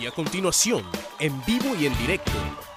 [0.00, 0.84] Y a continuación,
[1.20, 2.32] en vivo y en directo,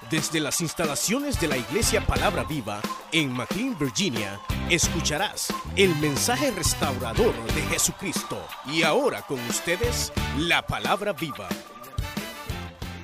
[0.08, 2.80] desde las instalaciones de la Iglesia Palabra Viva
[3.12, 8.46] en McLean, Virginia, escucharás el mensaje restaurador de Jesucristo.
[8.66, 11.48] Y ahora con ustedes, la Palabra Viva.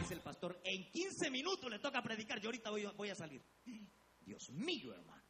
[0.00, 3.43] Dice el pastor, en 15 minutos le toca predicar, yo ahorita voy, voy a salir.
[4.21, 5.23] Dios mío, hermano.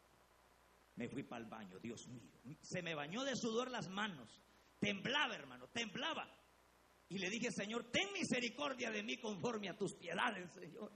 [0.96, 2.30] Me fui para el baño, Dios mío.
[2.60, 4.42] Se me bañó de sudor las manos.
[4.78, 6.28] Temblaba, hermano, temblaba.
[7.08, 10.90] Y le dije, Señor, ten misericordia de mí conforme a tus piedades, Señor.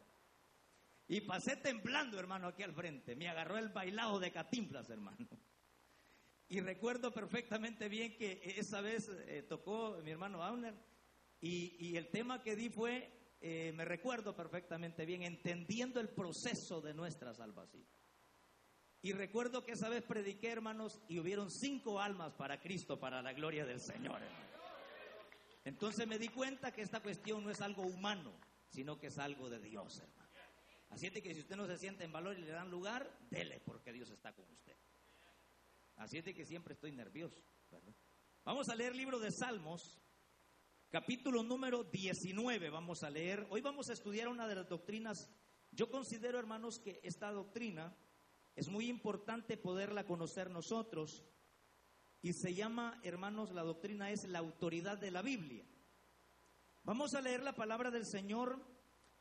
[1.07, 3.17] Y pasé temblando, hermano, aquí al frente.
[3.17, 5.17] Me agarró el bailado de catimplas, hermano.
[6.49, 10.75] Y recuerdo perfectamente bien que esa vez eh, tocó mi hermano Auner.
[11.41, 16.81] Y, y, el tema que di fue, eh, me recuerdo perfectamente bien, entendiendo el proceso
[16.81, 17.87] de nuestra salvación.
[19.01, 23.33] Y recuerdo que esa vez prediqué, hermanos, y hubieron cinco almas para Cristo, para la
[23.33, 24.21] gloria del Señor.
[24.21, 24.48] Hermano.
[25.69, 28.33] Entonces me di cuenta que esta cuestión no es algo humano,
[28.71, 30.31] sino que es algo de Dios, hermano.
[30.89, 33.61] Así es que si usted no se siente en valor y le dan lugar, dele
[33.67, 34.75] porque Dios está con usted.
[35.97, 37.45] Así es de que siempre estoy nervioso.
[38.45, 40.01] Vamos a leer el libro de Salmos,
[40.89, 42.71] capítulo número 19.
[42.71, 43.47] Vamos a leer.
[43.51, 45.29] Hoy vamos a estudiar una de las doctrinas.
[45.71, 47.95] Yo considero, hermanos, que esta doctrina
[48.57, 51.27] es muy importante poderla conocer nosotros.
[52.21, 55.65] Y se llama, hermanos, la doctrina es la autoridad de la Biblia.
[56.83, 58.61] Vamos a leer la palabra del Señor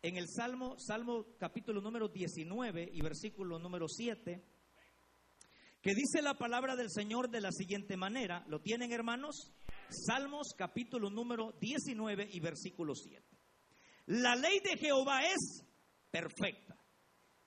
[0.02, 4.44] en el Salmo, Salmo capítulo número 19 y versículo número 7,
[5.82, 8.46] que dice la palabra del Señor de la siguiente manera.
[8.48, 9.54] ¿Lo tienen, hermanos?
[9.90, 13.24] Salmos capítulo número 19 y versículo 7.
[14.08, 15.64] La ley de Jehová es
[16.10, 16.76] perfecta,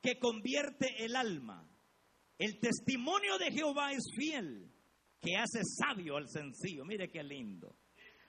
[0.00, 1.66] que convierte el alma.
[2.38, 4.72] El testimonio de Jehová es fiel,
[5.20, 6.84] que hace sabio al sencillo.
[6.84, 7.76] Mire qué lindo.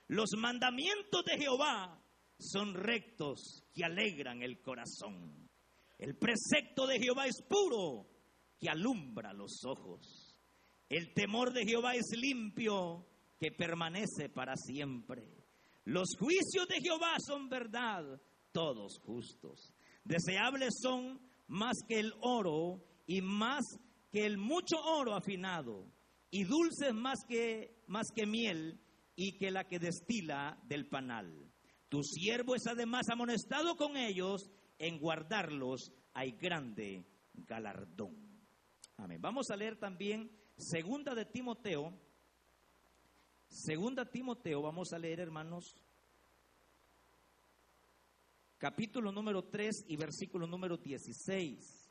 [0.08, 1.98] Los mandamientos de Jehová
[2.38, 5.48] son rectos que alegran el corazón.
[5.98, 8.08] El precepto de Jehová es puro
[8.58, 10.36] que alumbra los ojos.
[10.88, 13.06] El temor de Jehová es limpio
[13.38, 15.22] que permanece para siempre.
[15.84, 18.20] Los juicios de Jehová son verdad,
[18.52, 19.72] todos justos.
[20.04, 23.64] Deseables son más que el oro y más
[24.10, 25.91] que el mucho oro afinado
[26.32, 28.80] y dulces más que más que miel
[29.14, 31.52] y que la que destila del panal.
[31.90, 37.04] Tu siervo es además amonestado con ellos, en guardarlos hay grande
[37.34, 38.16] galardón.
[38.96, 39.20] Amén.
[39.20, 41.92] Vamos a leer también segunda de Timoteo.
[43.48, 45.84] Segunda Timoteo, vamos a leer, hermanos,
[48.56, 51.81] capítulo número 3 y versículo número 16.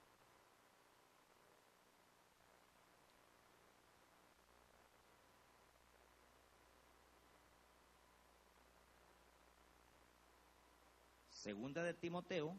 [11.52, 12.58] Segunda de Timoteo,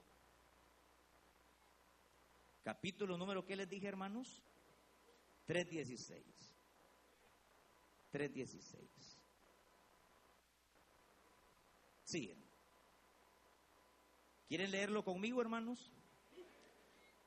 [2.62, 4.42] capítulo número, ¿qué les dije, hermanos?
[5.48, 6.22] 3.16.
[8.12, 8.86] 3.16.
[12.04, 12.36] Sí.
[14.46, 15.90] ¿Quieren leerlo conmigo, hermanos?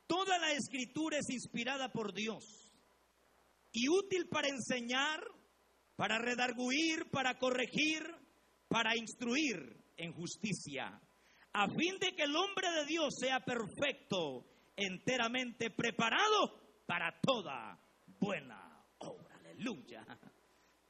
[0.06, 2.72] Toda la escritura es inspirada por Dios
[3.72, 5.20] y útil para enseñar,
[5.96, 8.04] para redarguir, para corregir,
[8.68, 11.02] para instruir en justicia
[11.58, 14.46] a fin de que el hombre de Dios sea perfecto,
[14.76, 17.80] enteramente preparado para toda
[18.20, 19.36] buena obra.
[19.36, 20.06] Aleluya.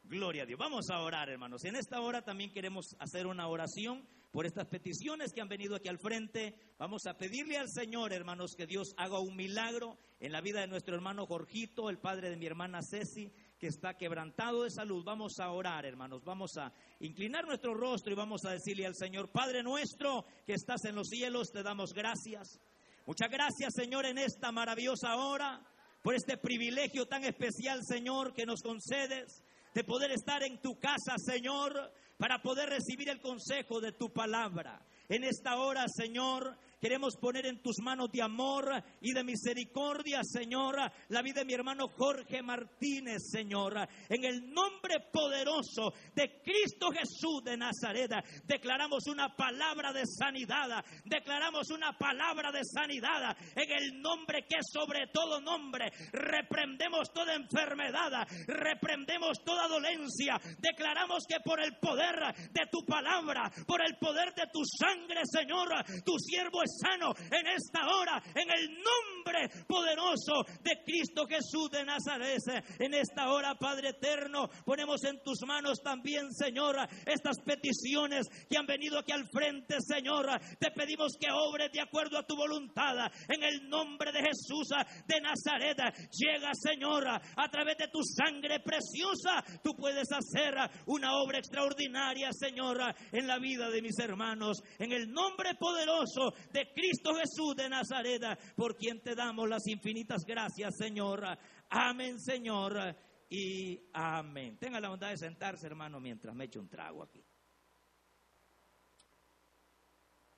[0.01, 0.59] Gloria a Dios.
[0.59, 1.63] Vamos a orar, hermanos.
[1.65, 5.87] En esta hora también queremos hacer una oración por estas peticiones que han venido aquí
[5.87, 6.55] al frente.
[6.79, 10.67] Vamos a pedirle al Señor, hermanos, que Dios haga un milagro en la vida de
[10.67, 13.31] nuestro hermano Jorgito, el padre de mi hermana Ceci,
[13.65, 15.03] que está quebrantado de salud.
[15.03, 16.23] Vamos a orar, hermanos.
[16.23, 20.85] Vamos a inclinar nuestro rostro y vamos a decirle al Señor, Padre nuestro que estás
[20.85, 22.59] en los cielos, te damos gracias.
[23.07, 25.65] Muchas gracias, Señor, en esta maravillosa hora,
[26.03, 29.41] por este privilegio tan especial, Señor, que nos concedes
[29.73, 34.79] de poder estar en tu casa, Señor, para poder recibir el consejo de tu palabra.
[35.09, 38.69] En esta hora, Señor, Queremos poner en tus manos de amor
[39.01, 40.75] y de misericordia, Señor,
[41.09, 43.73] la vida de mi hermano Jorge Martínez, Señor.
[44.07, 48.11] En el nombre poderoso de Cristo Jesús de Nazaret,
[48.43, 50.85] declaramos una palabra de sanidad.
[51.05, 55.91] Declaramos una palabra de sanidad en el nombre que es sobre todo nombre.
[56.11, 60.39] Reprendemos toda enfermedad, reprendemos toda dolencia.
[60.59, 65.69] Declaramos que por el poder de tu palabra, por el poder de tu sangre, Señor,
[66.05, 71.85] tu siervo es sano en esta hora, en el nombre poderoso de Cristo Jesús de
[71.85, 72.41] Nazaret.
[72.79, 76.75] En esta hora, Padre eterno, ponemos en tus manos también, Señor,
[77.05, 80.27] estas peticiones que han venido aquí al frente, Señor.
[80.59, 83.11] Te pedimos que obres de acuerdo a tu voluntad.
[83.27, 84.69] En el nombre de Jesús
[85.07, 85.77] de Nazaret,
[86.11, 90.55] llega, Señor, a través de tu sangre preciosa, tú puedes hacer
[90.87, 92.77] una obra extraordinaria, Señor,
[93.11, 94.61] en la vida de mis hermanos.
[94.79, 98.23] En el nombre poderoso de Cristo Jesús de Nazaret,
[98.55, 101.21] por quien te damos las infinitas gracias, Señor.
[101.69, 102.95] Amén, Señor.
[103.29, 104.57] Y amén.
[104.57, 107.21] Tenga la bondad de sentarse, hermano, mientras me echo un trago aquí.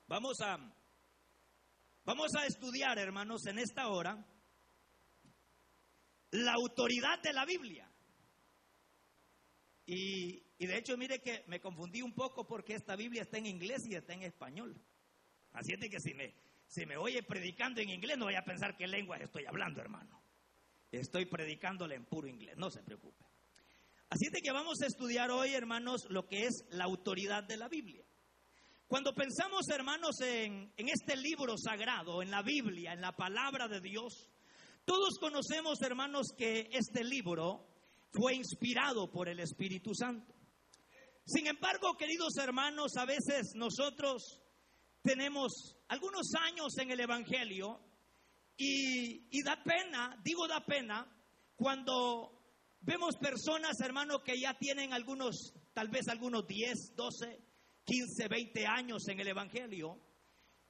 [0.08, 0.56] Vamos a,
[2.04, 4.26] vamos a estudiar, hermanos, en esta hora
[6.32, 7.88] la autoridad de la Biblia.
[9.86, 13.46] Y, y, de hecho, mire que me confundí un poco porque esta Biblia está en
[13.46, 14.82] inglés y está en español.
[15.52, 16.34] Así es de que si me,
[16.66, 20.22] si me oye predicando en inglés, no vaya a pensar qué lengua estoy hablando, hermano.
[20.90, 23.24] Estoy predicándole en puro inglés, no se preocupe.
[24.10, 27.68] Así es que vamos a estudiar hoy, hermanos, lo que es la autoridad de la
[27.68, 28.04] Biblia.
[28.86, 33.82] Cuando pensamos, hermanos, en, en este libro sagrado, en la Biblia, en la palabra de
[33.82, 34.30] Dios,
[34.86, 37.66] todos conocemos, hermanos, que este libro
[38.10, 40.34] fue inspirado por el Espíritu Santo.
[41.26, 44.40] Sin embargo, queridos hermanos, a veces nosotros
[45.02, 47.80] tenemos algunos años en el Evangelio
[48.56, 51.06] y, da pena, digo da pena,
[51.54, 52.32] cuando
[52.80, 57.40] vemos personas, hermanos, que ya tienen algunos, tal vez algunos 10, 12,
[57.84, 60.00] 15, 20 años en el Evangelio.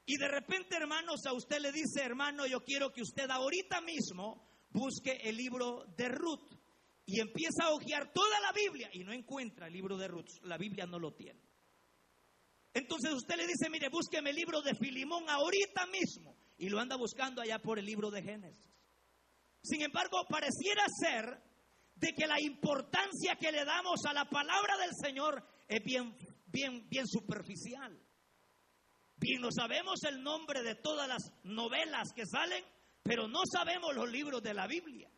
[0.05, 4.47] Y de repente, hermanos, a usted le dice, hermano, yo quiero que usted ahorita mismo
[4.71, 6.51] busque el libro de Ruth
[7.07, 10.29] y empieza a hojear toda la Biblia y no encuentra el libro de Ruth.
[10.43, 11.48] La Biblia no lo tiene.
[12.75, 16.37] Entonces usted le dice, mire, búsqueme el libro de Filimón ahorita mismo.
[16.59, 18.73] Y lo anda buscando allá por el libro de Génesis.
[19.63, 21.43] Sin embargo, pareciera ser
[21.95, 26.17] de que la importancia que le damos a la palabra del Señor es bien,
[26.47, 27.99] bien, bien superficial.
[29.17, 32.65] Bien, no sabemos el nombre de todas las novelas que salen,
[33.03, 35.11] pero no sabemos los libros de la Biblia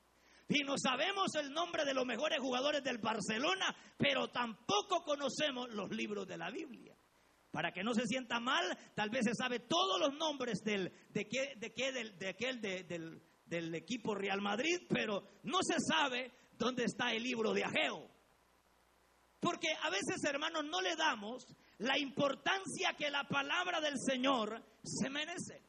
[0.50, 5.90] y no sabemos el nombre de los mejores jugadores del Barcelona, pero tampoco conocemos los
[5.90, 6.96] libros de la Biblia.
[7.50, 11.28] Para que no se sienta mal, tal vez se sabe todos los nombres del, de,
[11.28, 16.32] qué, de, qué, del, de aquel del, del equipo Real Madrid, pero no se sabe
[16.52, 18.08] dónde está el libro de Ageo.
[19.40, 21.46] Porque a veces, hermanos, no le damos
[21.78, 25.62] la importancia que la palabra del Señor se merece.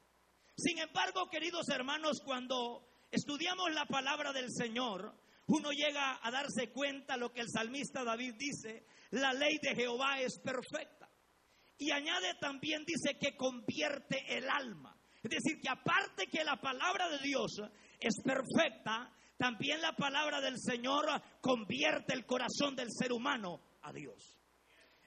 [0.58, 5.16] Sin embargo, queridos hermanos, cuando estudiamos la palabra del Señor,
[5.48, 10.20] uno llega a darse cuenta lo que el salmista David dice, la ley de Jehová
[10.20, 11.01] es perfecta.
[11.82, 14.96] Y añade también, dice que convierte el alma.
[15.24, 17.60] Es decir, que aparte que la palabra de Dios
[18.00, 21.08] es perfecta, también la palabra del Señor
[21.42, 24.38] convierte el corazón del ser humano a Dios.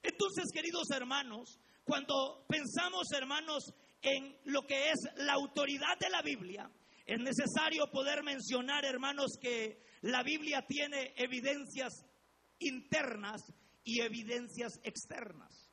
[0.02, 3.72] Entonces, queridos hermanos, cuando pensamos, hermanos,
[4.02, 6.68] en lo que es la autoridad de la Biblia,
[7.06, 12.04] es necesario poder mencionar, hermanos, que la Biblia tiene evidencias
[12.58, 13.42] internas
[13.84, 15.63] y evidencias externas.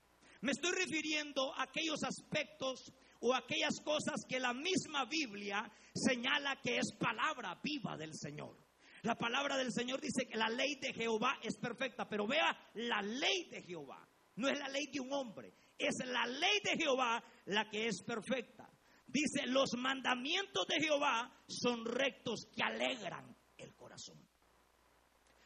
[0.42, 6.78] Me estoy refiriendo a aquellos aspectos o aquellas cosas que la misma Biblia señala que
[6.78, 8.58] es palabra viva del Señor.
[9.04, 13.02] La palabra del Señor dice que la ley de Jehová es perfecta, pero vea, la
[13.02, 17.24] ley de Jehová no es la ley de un hombre, es la ley de Jehová
[17.46, 18.70] la que es perfecta.
[19.06, 24.18] Dice, los mandamientos de Jehová son rectos que alegran el corazón.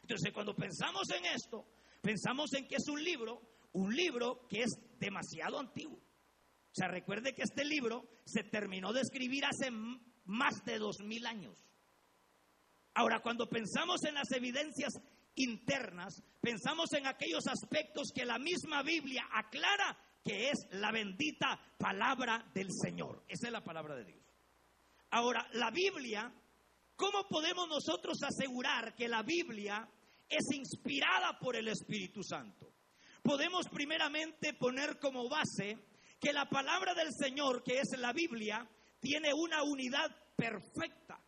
[0.01, 1.65] Entonces, cuando pensamos en esto,
[2.01, 3.41] pensamos en que es un libro,
[3.75, 5.97] un libro que es demasiado antiguo.
[5.97, 9.69] O sea, recuerde que este libro se terminó de escribir hace
[10.25, 11.57] más de dos mil años.
[12.93, 14.93] Ahora, cuando pensamos en las evidencias
[15.35, 22.49] internas, pensamos en aquellos aspectos que la misma Biblia aclara que es la bendita palabra
[22.53, 23.23] del Señor.
[23.27, 24.23] Esa es la palabra de Dios.
[25.11, 26.33] Ahora, la Biblia,
[26.95, 29.87] ¿cómo podemos nosotros asegurar que la Biblia
[30.27, 32.74] es inspirada por el Espíritu Santo?
[33.25, 35.79] Podemos primeramente poner como base
[36.19, 41.19] que la palabra del Señor, que es la Biblia, tiene una unidad perfecta.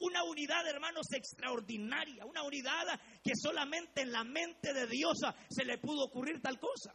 [0.00, 2.26] Una unidad, hermanos, extraordinaria.
[2.26, 5.16] Una unidad que solamente en la mente de Dios
[5.48, 6.94] se le pudo ocurrir tal cosa.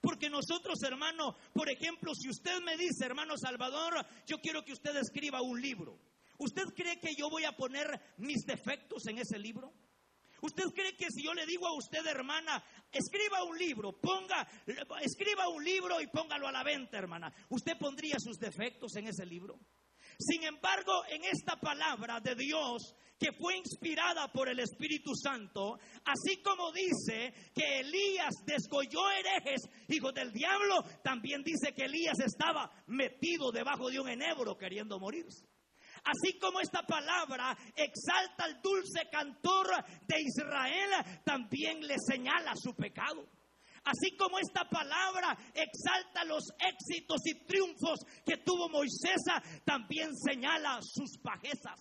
[0.00, 4.94] Porque nosotros, hermano, por ejemplo, si usted me dice, hermano Salvador, yo quiero que usted
[4.94, 5.98] escriba un libro.
[6.38, 9.74] ¿Usted cree que yo voy a poner mis defectos en ese libro?
[10.42, 14.46] ¿Usted cree que si yo le digo a usted, hermana, escriba un libro, ponga,
[15.02, 19.26] escriba un libro y póngalo a la venta, hermana, ¿usted pondría sus defectos en ese
[19.26, 19.58] libro?
[20.18, 26.42] Sin embargo, en esta palabra de Dios que fue inspirada por el Espíritu Santo, así
[26.42, 33.50] como dice que Elías desgolló herejes, hijos del diablo, también dice que Elías estaba metido
[33.52, 35.46] debajo de un enebro queriendo morirse.
[36.04, 39.68] Así como esta palabra exalta al dulce cantor
[40.06, 40.90] de Israel,
[41.24, 43.26] también le señala su pecado.
[43.84, 49.22] Así como esta palabra exalta los éxitos y triunfos que tuvo Moisés,
[49.64, 51.80] también señala sus bajezas.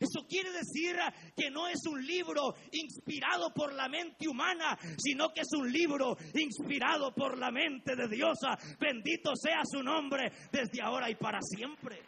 [0.00, 0.96] Eso quiere decir
[1.36, 6.16] que no es un libro inspirado por la mente humana, sino que es un libro
[6.34, 8.38] inspirado por la mente de Dios.
[8.78, 12.00] Bendito sea su nombre desde ahora y para siempre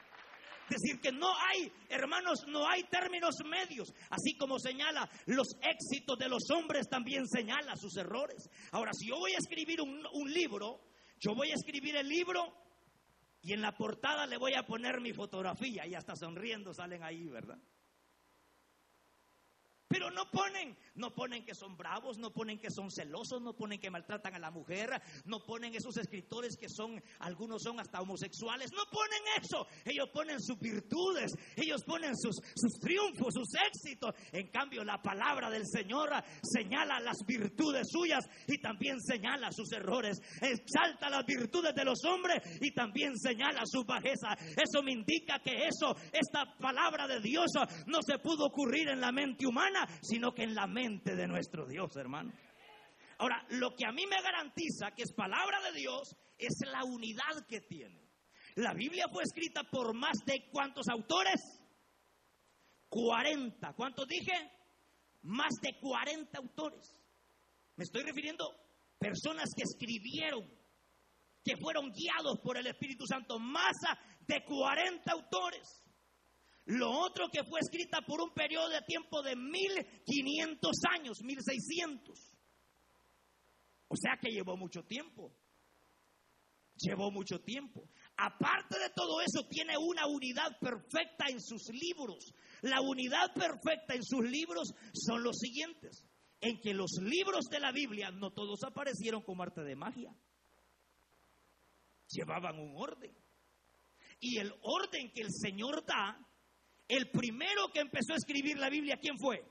[0.70, 3.92] decir, que no hay, hermanos, no hay términos medios.
[4.10, 8.48] Así como señala los éxitos de los hombres, también señala sus errores.
[8.72, 10.80] Ahora, si yo voy a escribir un, un libro,
[11.18, 12.52] yo voy a escribir el libro
[13.42, 17.28] y en la portada le voy a poner mi fotografía y hasta sonriendo salen ahí,
[17.28, 17.58] ¿verdad?
[19.90, 23.80] Pero no ponen, no ponen que son bravos, no ponen que son celosos, no ponen
[23.80, 24.88] que maltratan a la mujer,
[25.25, 29.66] no ponen esos escritores que son, algunos son hasta homosexuales, no ponen eso.
[29.85, 34.14] Ellos ponen sus virtudes, ellos ponen sus, sus triunfos, sus éxitos.
[34.30, 40.20] En cambio, la palabra del Señor señala las virtudes suyas y también señala sus errores.
[40.40, 44.37] Exalta las virtudes de los hombres y también señala su bajeza.
[44.56, 47.50] Eso me indica que eso, esta palabra de Dios
[47.87, 51.66] no se pudo ocurrir en la mente humana sino que en la mente de nuestro
[51.66, 52.32] Dios, hermano.
[53.18, 57.46] Ahora, lo que a mí me garantiza que es palabra de Dios es la unidad
[57.49, 58.00] que tiene.
[58.56, 61.40] La Biblia fue escrita por más de cuántos autores?
[62.88, 63.75] 40.
[63.75, 64.32] ¿Cuántos dije?
[65.22, 66.99] Más de 40 autores.
[67.76, 70.50] Me estoy refiriendo a personas que escribieron,
[71.44, 73.76] que fueron guiados por el Espíritu Santo, más
[74.26, 75.84] de 40 autores.
[76.70, 82.32] Lo otro que fue escrita por un periodo de tiempo de 1500 años, 1600.
[83.88, 85.34] O sea que llevó mucho tiempo.
[86.76, 87.88] Llevó mucho tiempo.
[88.16, 92.32] Aparte de todo eso, tiene una unidad perfecta en sus libros.
[92.62, 96.04] La unidad perfecta en sus libros son los siguientes.
[96.40, 100.14] En que los libros de la Biblia no todos aparecieron como arte de magia.
[102.10, 103.12] Llevaban un orden.
[104.20, 106.29] Y el orden que el Señor da
[106.90, 109.44] el primero que empezó a escribir la Biblia, ¿quién fue?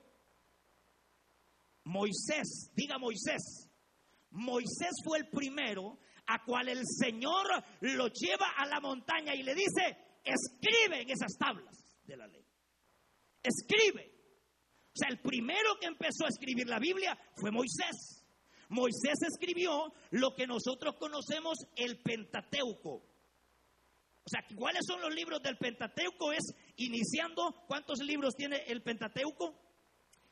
[1.85, 3.69] Moisés, diga Moisés.
[4.31, 7.47] Moisés fue el primero a cual el Señor
[7.81, 12.45] lo lleva a la montaña y le dice, escribe en esas tablas de la ley.
[13.41, 14.11] Escribe.
[14.93, 18.25] O sea, el primero que empezó a escribir la Biblia fue Moisés.
[18.67, 23.09] Moisés escribió lo que nosotros conocemos el Pentateuco.
[24.23, 26.31] O sea, ¿cuáles son los libros del Pentateuco?
[26.31, 26.53] Es
[26.85, 29.55] iniciando, ¿cuántos libros tiene el Pentateuco?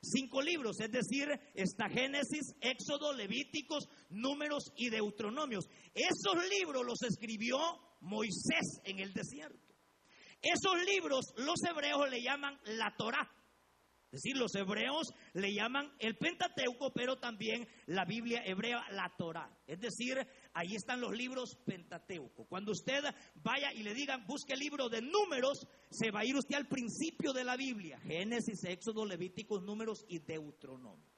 [0.02, 5.66] Cinco libros, es decir, está Génesis, Éxodo, Levíticos, Números y Deuteronomios.
[5.94, 7.58] Esos libros los escribió
[8.02, 9.76] Moisés en el desierto.
[10.42, 13.28] Esos libros los hebreos le llaman la Torá.
[14.12, 19.50] Es decir, los hebreos le llaman el Pentateuco, pero también la Biblia hebrea la Torá.
[19.68, 20.18] Es decir,
[20.54, 22.46] ahí están los libros Pentateuco.
[22.46, 23.04] Cuando usted
[23.36, 26.70] vaya y le digan, busque el libro de números, se va a ir usted al
[26.70, 28.00] principio de la Biblia.
[28.00, 31.12] Génesis, Éxodo, Levíticos, Números y Deuteronomio.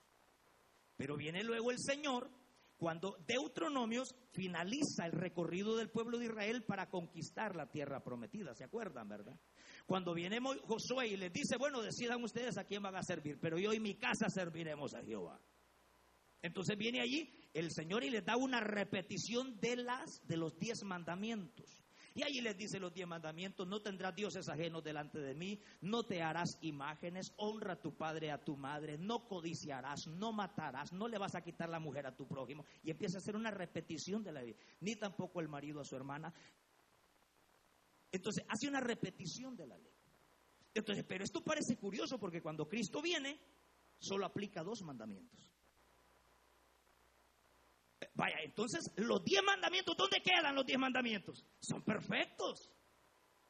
[0.97, 2.31] Pero viene luego el Señor
[2.79, 8.55] cuando Deuteronomios finaliza el recorrido del pueblo de Israel para conquistar la tierra prometida.
[8.55, 9.37] ¿Se acuerdan, verdad?
[9.85, 13.59] Cuando viene Josué y les dice, bueno, decidan ustedes a quién van a servir, pero
[13.59, 15.41] yo y mi casa serviremos a Jehová.
[16.41, 20.81] Entonces viene allí el Señor y les da una repetición de las de los diez
[20.83, 21.83] mandamientos.
[22.15, 26.03] Y allí les dice los diez mandamientos, no tendrás dioses ajenos delante de mí, no
[26.03, 31.07] te harás imágenes, honra a tu padre, a tu madre, no codiciarás, no matarás, no
[31.07, 32.65] le vas a quitar la mujer a tu prójimo.
[32.83, 35.95] Y empieza a hacer una repetición de la vida, ni tampoco el marido a su
[35.95, 36.33] hermana,
[38.11, 39.93] entonces hace una repetición de la ley.
[40.73, 43.39] Entonces, pero esto parece curioso porque cuando Cristo viene,
[43.99, 45.51] solo aplica dos mandamientos.
[48.19, 51.45] Vaya, entonces los diez mandamientos, ¿dónde quedan los diez mandamientos?
[51.61, 52.69] Son perfectos.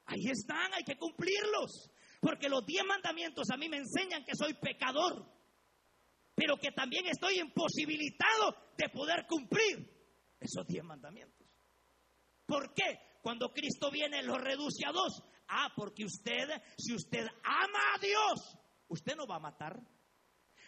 [0.05, 1.89] Ahí están, hay que cumplirlos.
[2.21, 5.25] Porque los diez mandamientos a mí me enseñan que soy pecador,
[6.35, 9.89] pero que también estoy imposibilitado de poder cumplir
[10.39, 11.47] esos diez mandamientos.
[12.45, 13.09] ¿Por qué?
[13.21, 15.23] cuando Cristo viene lo reduce a dos.
[15.47, 16.47] Ah, porque usted,
[16.77, 18.57] si usted ama a Dios,
[18.87, 19.79] usted no va a matar.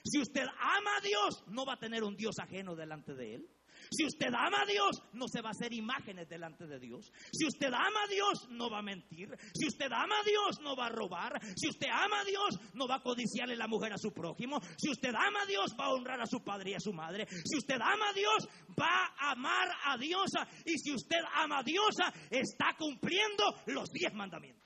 [0.04, 3.50] Si usted ama a Dios, no va a tener un Dios ajeno delante de él.
[3.92, 7.12] Si usted ama a Dios, no se va a hacer imágenes delante de Dios.
[7.32, 9.30] Si usted ama a Dios, no va a mentir.
[9.54, 11.42] Si usted ama a Dios, no va a robar.
[11.58, 14.62] Si usted ama a Dios, no va a codiciarle la mujer a su prójimo.
[14.78, 17.28] Si usted ama a Dios, va a honrar a su padre y a su madre.
[17.28, 18.48] Si usted ama a Dios,
[18.80, 20.32] va a amar a Dios.
[20.66, 21.94] Y si usted ama a Dios,
[22.30, 24.61] está cumpliendo los diez mandamientos.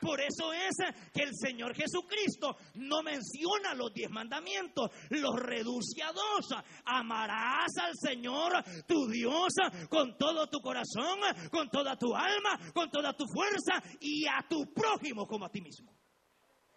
[0.00, 0.76] Por eso es
[1.12, 6.48] que el Señor Jesucristo no menciona los diez mandamientos, los reduce a dos.
[6.84, 8.52] Amarás al Señor
[8.86, 9.54] tu Dios
[9.88, 11.18] con todo tu corazón,
[11.50, 15.62] con toda tu alma, con toda tu fuerza y a tu prójimo como a ti
[15.62, 15.96] mismo.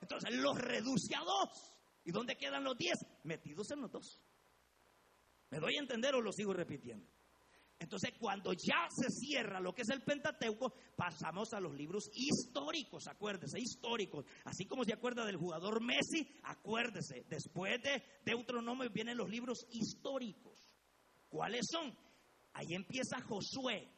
[0.02, 1.76] Entonces los reduce a dos.
[2.06, 2.98] ¿Y dónde quedan los diez?
[3.24, 4.22] Metidos en los dos.
[5.50, 7.06] ¿Me doy a entender o lo sigo repitiendo?
[7.80, 13.08] Entonces, cuando ya se cierra lo que es el Pentateuco, pasamos a los libros históricos,
[13.08, 14.26] acuérdese, históricos.
[14.44, 20.70] Así como se acuerda del jugador Messi, acuérdese, después de Deuteronomio vienen los libros históricos.
[21.30, 21.98] ¿Cuáles son?
[22.54, 23.90] Ahí empieza Josué,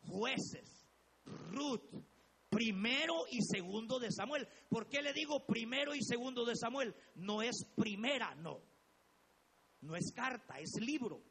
[0.00, 0.88] jueces,
[1.24, 2.02] Ruth,
[2.50, 4.48] primero y segundo de Samuel.
[4.68, 6.92] ¿Por qué le digo primero y segundo de Samuel?
[7.14, 8.60] No es primera, no.
[9.80, 11.22] No es carta, es libro.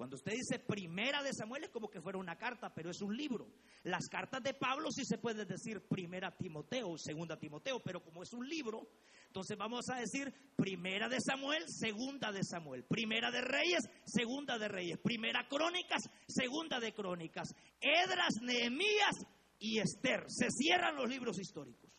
[0.00, 3.14] Cuando usted dice primera de Samuel es como que fuera una carta, pero es un
[3.14, 3.52] libro.
[3.82, 8.32] Las cartas de Pablo sí se puede decir primera Timoteo, segunda Timoteo, pero como es
[8.32, 8.88] un libro,
[9.26, 14.68] entonces vamos a decir primera de Samuel, segunda de Samuel, primera de Reyes, segunda de
[14.68, 19.16] Reyes, primera Crónicas, segunda de Crónicas, Edras, Nehemías
[19.58, 20.24] y Esther.
[20.28, 21.92] Se cierran los libros históricos.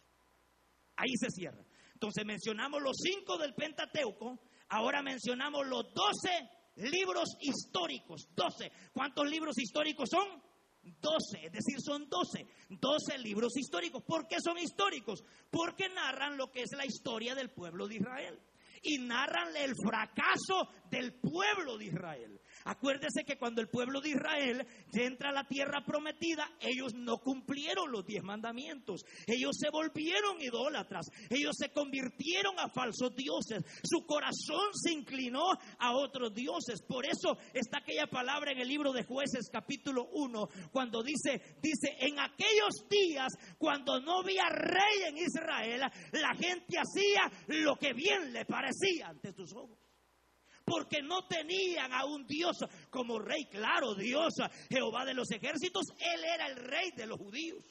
[0.96, 1.64] Ahí se cierra.
[1.94, 4.40] Entonces mencionamos los cinco del Pentateuco,
[4.70, 8.72] ahora mencionamos los doce libros históricos, 12.
[8.94, 10.42] ¿Cuántos libros históricos son?
[10.84, 14.04] 12, es decir, son 12, 12 libros históricos.
[14.04, 15.24] ¿Por qué son históricos?
[15.50, 18.40] Porque narran lo que es la historia del pueblo de Israel
[18.82, 22.42] y narran el fracaso del pueblo de Israel.
[22.66, 27.92] Acuérdese que cuando el pueblo de Israel entra a la tierra prometida, ellos no cumplieron
[27.92, 29.04] los diez mandamientos.
[29.26, 31.08] Ellos se volvieron idólatras.
[31.30, 33.64] Ellos se convirtieron a falsos dioses.
[33.84, 35.46] Su corazón se inclinó
[35.80, 36.82] a otros dioses.
[36.82, 41.96] Por eso está aquella palabra en el libro de jueces capítulo 1, cuando dice, dice,
[42.00, 48.34] en aquellos días, cuando no había rey en Israel, la gente hacía lo que bien
[48.34, 49.78] le parecía ante tus ojos
[50.66, 52.58] porque no tenían a un Dios
[52.90, 54.34] como rey, claro, Dios,
[54.70, 57.66] Jehová de los ejércitos, Él era el rey de los judíos.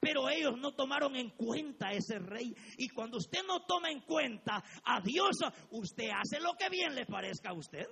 [0.00, 2.52] Pero ellos no tomaron en cuenta a ese rey.
[2.76, 5.36] Y cuando usted no toma en cuenta a Dios,
[5.70, 7.86] usted hace lo que bien le parezca a usted.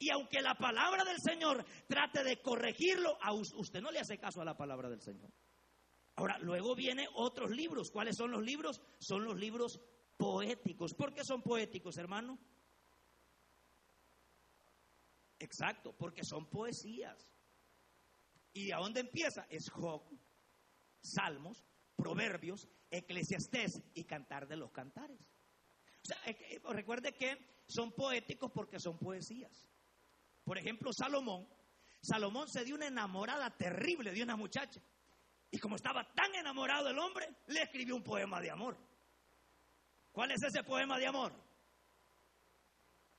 [0.00, 4.40] Y aunque la palabra del Señor trate de corregirlo, a usted no le hace caso
[4.40, 5.30] a la palabra del Señor.
[6.16, 7.92] Ahora, luego vienen otros libros.
[7.92, 8.80] ¿Cuáles son los libros?
[8.98, 9.80] Son los libros
[10.16, 10.94] poéticos.
[10.94, 12.38] ¿Por qué son poéticos, hermano?
[15.42, 17.28] Exacto, porque son poesías.
[18.52, 19.44] ¿Y a dónde empieza?
[19.50, 20.00] Es Job,
[21.00, 25.20] Salmos, Proverbios, Eclesiastés y Cantar de los Cantares.
[25.20, 29.66] O sea, recuerde que son poéticos porque son poesías.
[30.44, 31.48] Por ejemplo, Salomón.
[32.00, 34.80] Salomón se dio una enamorada terrible de una muchacha.
[35.50, 38.78] Y como estaba tan enamorado el hombre, le escribió un poema de amor.
[40.12, 41.32] ¿Cuál es ese poema de amor?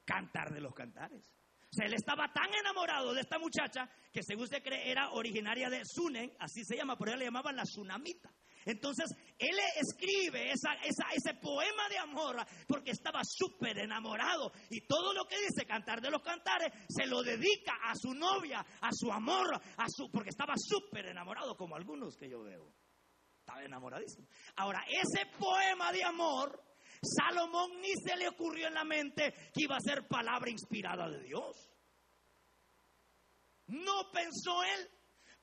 [0.05, 1.33] Cantar de los cantares.
[1.73, 5.71] O sea, él estaba tan enamorado de esta muchacha que según se cree era originaria
[5.71, 8.31] de Sunen, así se llama, por ella le llamaban la Tsunamita.
[8.63, 9.09] Entonces,
[9.39, 12.35] él escribe ese poema de amor
[12.67, 14.51] porque estaba súper enamorado.
[14.69, 18.63] Y todo lo que dice Cantar de los Cantares se lo dedica a su novia,
[18.79, 22.71] a su amor, a su, porque estaba súper enamorado, como algunos que yo veo.
[23.39, 24.27] Estaba enamoradísimo.
[24.57, 26.63] Ahora, ese poema de amor
[27.03, 31.21] Salomón ni se le ocurrió en la mente que iba a ser palabra inspirada de
[31.21, 31.69] Dios.
[33.67, 34.89] No pensó él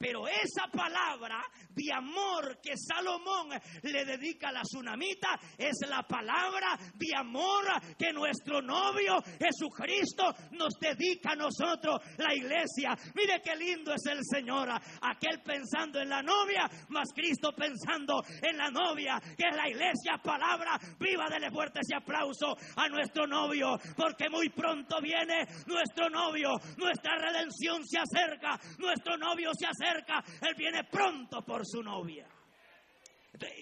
[0.00, 3.50] pero esa palabra de amor que Salomón
[3.82, 7.66] le dedica a la tsunamita es la palabra de amor
[7.98, 12.96] que nuestro novio Jesucristo nos dedica a nosotros, la iglesia.
[13.14, 18.56] Mire qué lindo es el Señor, aquel pensando en la novia, más Cristo pensando en
[18.56, 20.16] la novia, que es la iglesia.
[20.24, 26.56] Palabra viva, dele fuerte ese aplauso a nuestro novio, porque muy pronto viene nuestro novio,
[26.78, 29.89] nuestra redención se acerca, nuestro novio se acerca
[30.42, 32.28] él viene pronto por su novia.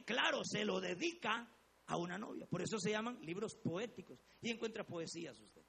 [0.04, 1.48] claro, se lo dedica
[1.86, 2.46] a una novia.
[2.46, 4.22] Por eso se llaman libros poéticos.
[4.40, 5.64] Y encuentra poesías usted.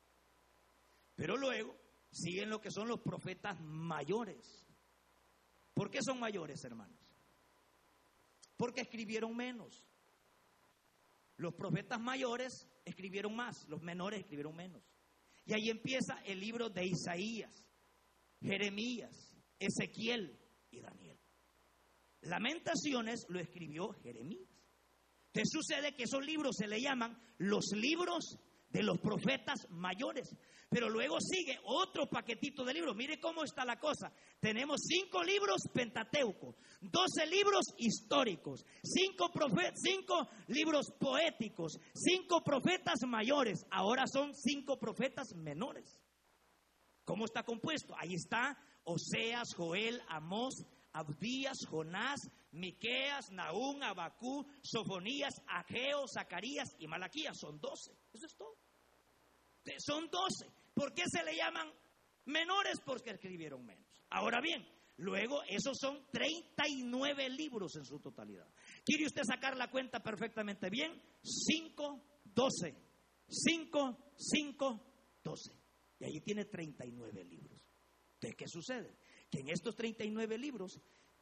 [1.16, 1.76] Pero luego
[2.12, 4.66] siguen lo que son los profetas mayores.
[5.74, 6.98] ¿Por qué son mayores, hermanos?
[8.58, 9.84] Porque escribieron menos.
[11.38, 14.84] Los profetas mayores escribieron más, los menores escribieron menos.
[15.46, 17.66] Y ahí empieza el libro de Isaías,
[18.42, 20.39] Jeremías, Ezequiel
[20.72, 21.20] y Daniel.
[22.22, 24.50] Lamentaciones lo escribió Jeremías.
[25.32, 28.38] Te sucede que esos libros se le llaman los libros
[28.70, 30.30] de los profetas mayores.
[30.70, 32.96] Pero luego sigue otro paquetito de libros.
[32.96, 34.12] Mire cómo está la cosa.
[34.40, 39.32] Tenemos cinco libros pentateucos, doce libros históricos, cinco,
[39.76, 43.66] cinco libros poéticos, cinco profetas mayores.
[43.72, 45.98] Ahora son cinco profetas menores.
[47.04, 47.96] ¿Cómo está compuesto?
[47.98, 48.56] Ahí está
[48.90, 52.20] Oseas, Joel, Amós, Abdías, Jonás,
[52.52, 57.38] Miqueas, Naún, Abacú, Sofonías, Ageo, Zacarías y Malaquías.
[57.40, 57.92] Son doce.
[58.12, 58.58] Eso es todo.
[59.78, 60.48] Son doce.
[60.74, 61.72] ¿Por qué se le llaman
[62.26, 62.80] menores?
[62.84, 63.86] Porque escribieron menos.
[64.10, 68.48] Ahora bien, luego esos son 39 libros en su totalidad.
[68.84, 71.00] ¿Quiere usted sacar la cuenta perfectamente bien?
[71.22, 72.76] 5, 12.
[73.28, 74.82] 5, 5,
[75.24, 75.54] 12.
[76.00, 77.59] Y allí tiene 39 libros.
[78.20, 78.98] ¿De qué sucede?
[79.30, 80.82] Que en estos 39 libros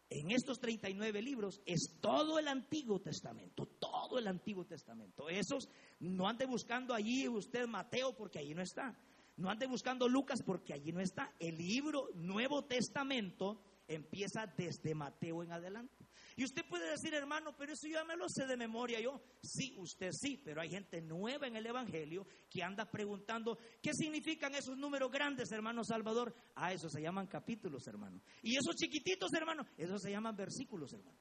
[0.10, 5.28] en estos 39 libros es todo el Antiguo Testamento, todo el Antiguo Testamento.
[5.28, 8.98] Esos no ande buscando allí usted Mateo porque allí no está.
[9.36, 11.34] No ande buscando Lucas porque allí no está.
[11.40, 15.97] El libro Nuevo Testamento empieza desde Mateo en adelante.
[16.36, 19.22] Y usted puede decir, hermano, pero eso ya me lo sé de memoria yo.
[19.42, 24.54] Sí, usted sí, pero hay gente nueva en el Evangelio que anda preguntando, ¿qué significan
[24.56, 26.36] esos números grandes, hermano Salvador?
[26.56, 28.22] Ah, eso se llaman capítulos, hermano.
[28.44, 31.18] Y esos chiquititos, hermano, esos se llaman versículos, hermano.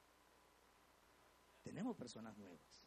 [1.63, 2.83] Tenemos personas nuevas.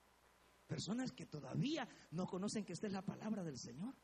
[0.66, 3.94] Personas que todavía no conocen que esta es la palabra del Señor.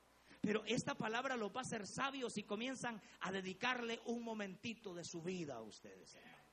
[0.40, 5.04] Pero esta palabra los va a hacer sabios si comienzan a dedicarle un momentito de
[5.04, 6.45] su vida a ustedes, hermano.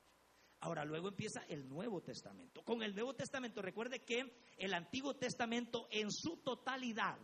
[0.64, 2.62] Ahora, luego empieza el Nuevo Testamento.
[2.64, 7.18] Con el Nuevo Testamento, recuerde que el Antiguo Testamento en su totalidad,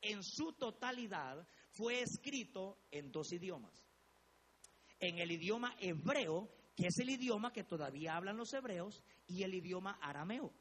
[0.00, 3.72] en su totalidad, fue escrito en dos idiomas.
[4.98, 9.54] En el idioma hebreo, que es el idioma que todavía hablan los hebreos, y el
[9.54, 10.52] idioma arameo.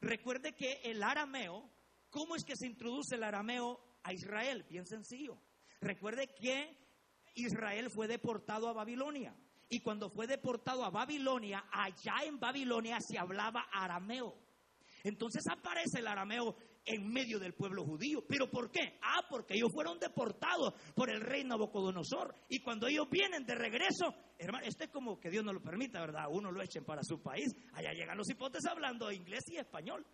[0.00, 1.68] Recuerde que el arameo,
[2.10, 4.64] ¿cómo es que se introduce el arameo a Israel?
[4.70, 5.42] Bien sencillo.
[5.80, 6.78] Recuerde que
[7.34, 9.34] Israel fue deportado a Babilonia.
[9.70, 14.34] Y cuando fue deportado a Babilonia, allá en Babilonia se hablaba arameo.
[15.04, 18.24] Entonces aparece el arameo en medio del pueblo judío.
[18.28, 18.98] ¿Pero por qué?
[19.00, 22.34] Ah, porque ellos fueron deportados por el rey Nabucodonosor.
[22.48, 26.00] Y cuando ellos vienen de regreso, hermano, esto es como que Dios no lo permita,
[26.00, 26.24] ¿verdad?
[26.28, 27.54] Uno lo echen para su país.
[27.72, 30.04] Allá llegan los hipotes hablando inglés y español.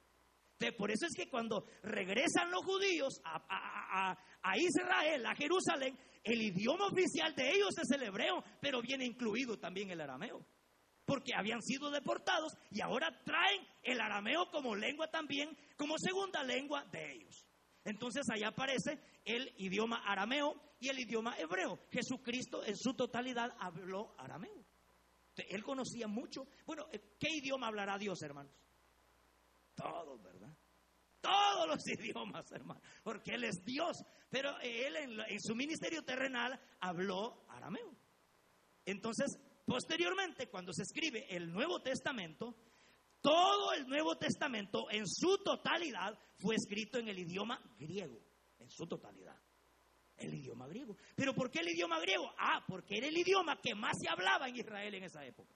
[0.76, 6.88] por eso es que cuando regresan los judíos a, a Israel, a Jerusalén, el idioma
[6.88, 10.44] oficial de ellos es el hebreo, pero viene incluido también el arameo.
[11.04, 16.84] Porque habían sido deportados y ahora traen el arameo como lengua también, como segunda lengua
[16.90, 17.46] de ellos.
[17.84, 21.78] Entonces allá aparece el idioma arameo y el idioma hebreo.
[21.92, 24.64] Jesucristo en su totalidad habló arameo.
[25.36, 26.48] Él conocía mucho.
[26.66, 28.52] Bueno, eh, ¿qué idioma hablará Dios, hermanos?
[29.76, 30.45] Todos, ¿verdad?
[31.26, 34.04] Todos los idiomas, hermano, porque Él es Dios.
[34.30, 37.96] Pero Él en, su ministerio terrenal habló arameo.
[38.84, 42.54] Entonces, posteriormente, cuando se escribe el Nuevo Testamento,
[43.20, 48.20] todo el Nuevo Testamento en su totalidad fue escrito en el idioma griego,
[48.58, 49.36] en su totalidad.
[50.16, 50.96] El idioma griego.
[51.14, 52.32] ¿Pero por qué el idioma griego?
[52.38, 55.54] Ah, porque era el idioma que más se hablaba en Israel en esa época.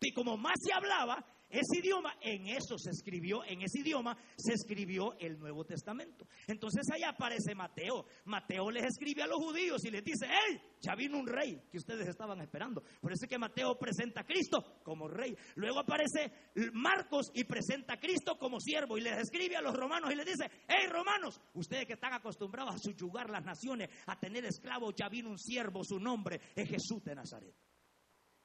[0.00, 4.52] Y como más se hablaba, ese idioma, en eso se escribió, en ese idioma se
[4.52, 6.26] escribió el Nuevo Testamento.
[6.46, 8.06] Entonces ahí aparece Mateo.
[8.26, 10.60] Mateo les escribe a los judíos y les dice, ¡hey!
[10.80, 12.82] Ya vino un rey que ustedes estaban esperando.
[13.00, 15.34] Por eso es que Mateo presenta a Cristo como rey.
[15.56, 16.32] Luego aparece
[16.72, 20.26] Marcos y presenta a Cristo como siervo y les escribe a los romanos y les
[20.26, 21.40] dice, ¡hey romanos!
[21.54, 25.82] Ustedes que están acostumbrados a subyugar las naciones, a tener esclavos, ya vino un siervo,
[25.82, 27.54] su nombre es Jesús de Nazaret.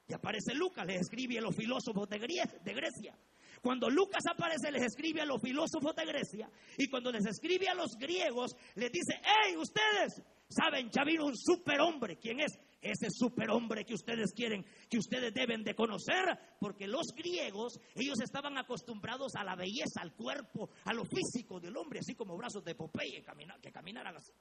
[0.06, 3.18] Y aparece Lucas, les escribe a los filósofos de Grecia.
[3.62, 6.50] Cuando Lucas aparece, les escribe a los filósofos de Grecia.
[6.76, 11.34] Y cuando les escribe a los griegos, les dice, hey, ustedes, saben, ya vino un
[11.34, 12.18] superhombre.
[12.18, 12.58] ¿Quién es?
[12.82, 16.38] Ese superhombre que ustedes quieren, que ustedes deben de conocer.
[16.60, 21.78] Porque los griegos, ellos estaban acostumbrados a la belleza, al cuerpo, a lo físico del
[21.78, 23.24] hombre, así como brazos de Popeye
[23.62, 24.32] que caminaran así.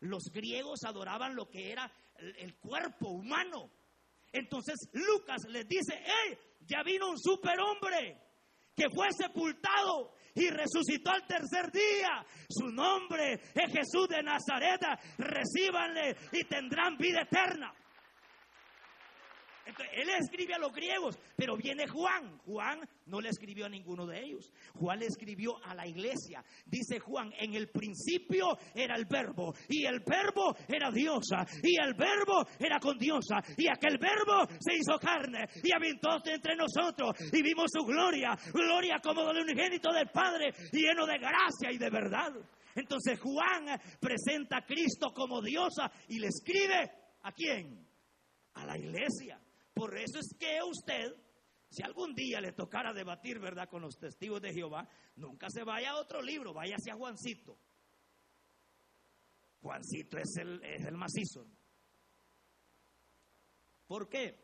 [0.00, 3.70] Los griegos adoraban lo que era el cuerpo humano
[4.38, 8.20] entonces Lucas les dice, hey, ya vino un superhombre
[8.76, 12.26] que fue sepultado y resucitó al tercer día.
[12.48, 14.80] Su nombre es Jesús de Nazaret.
[15.18, 17.72] Recíbanle y tendrán vida eterna.
[19.66, 22.38] Entonces, él escribe a los griegos, pero viene Juan.
[22.44, 24.52] Juan no le escribió a ninguno de ellos.
[24.74, 26.44] Juan le escribió a la iglesia.
[26.66, 31.94] Dice Juan, en el principio era el verbo, y el verbo era diosa, y el
[31.94, 37.42] verbo era con diosa, y aquel verbo se hizo carne, y habitó entre nosotros, y
[37.42, 42.32] vimos su gloria, gloria como del unigénito del Padre, lleno de gracia y de verdad.
[42.74, 43.66] Entonces Juan
[44.00, 46.90] presenta a Cristo como diosa y le escribe
[47.22, 47.86] a quién?
[48.54, 49.40] A la iglesia.
[49.74, 51.14] Por eso es que usted,
[51.68, 55.90] si algún día le tocara debatir, ¿verdad?, con los testigos de Jehová, nunca se vaya
[55.90, 57.58] a otro libro, vaya hacia Juancito.
[59.60, 61.46] Juancito es el, es el macizo.
[63.86, 64.38] ¿Por qué?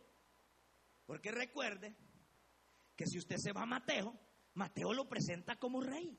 [1.07, 1.97] Porque recuerde
[2.97, 4.19] que si usted se va a Mateo,
[4.55, 6.19] Mateo lo presenta como rey.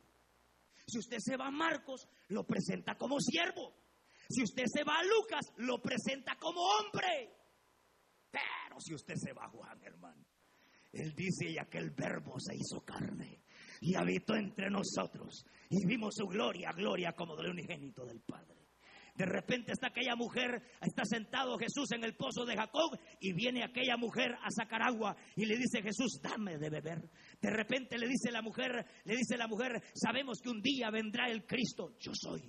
[0.88, 3.74] Si usted se va a Marcos, lo presenta como siervo.
[4.30, 7.40] Si usted se va a Lucas, lo presenta como hombre.
[8.32, 10.26] Pero si usted se va Juan, hermano,
[10.94, 13.41] él dice, y aquel verbo se hizo carne
[13.82, 18.62] y habitó entre nosotros y vimos su gloria, gloria como del unigénito del Padre.
[19.15, 23.63] De repente está aquella mujer, está sentado Jesús en el pozo de Jacob y viene
[23.63, 27.10] aquella mujer a sacar agua y le dice Jesús, dame de beber.
[27.41, 31.30] De repente le dice la mujer, le dice la mujer, sabemos que un día vendrá
[31.30, 32.41] el Cristo, yo soy.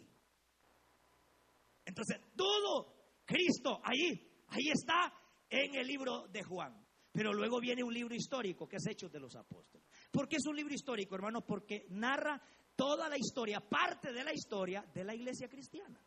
[1.85, 5.12] Entonces, todo Cristo ahí, ahí está
[5.53, 6.75] en el libro de Juan.
[7.12, 9.87] Pero luego viene un libro histórico que es Hechos de los Apóstoles.
[10.11, 11.43] ¿Por qué es un libro histórico, hermano?
[11.43, 12.41] Porque narra
[12.75, 16.01] toda la historia, parte de la historia de la iglesia cristiana.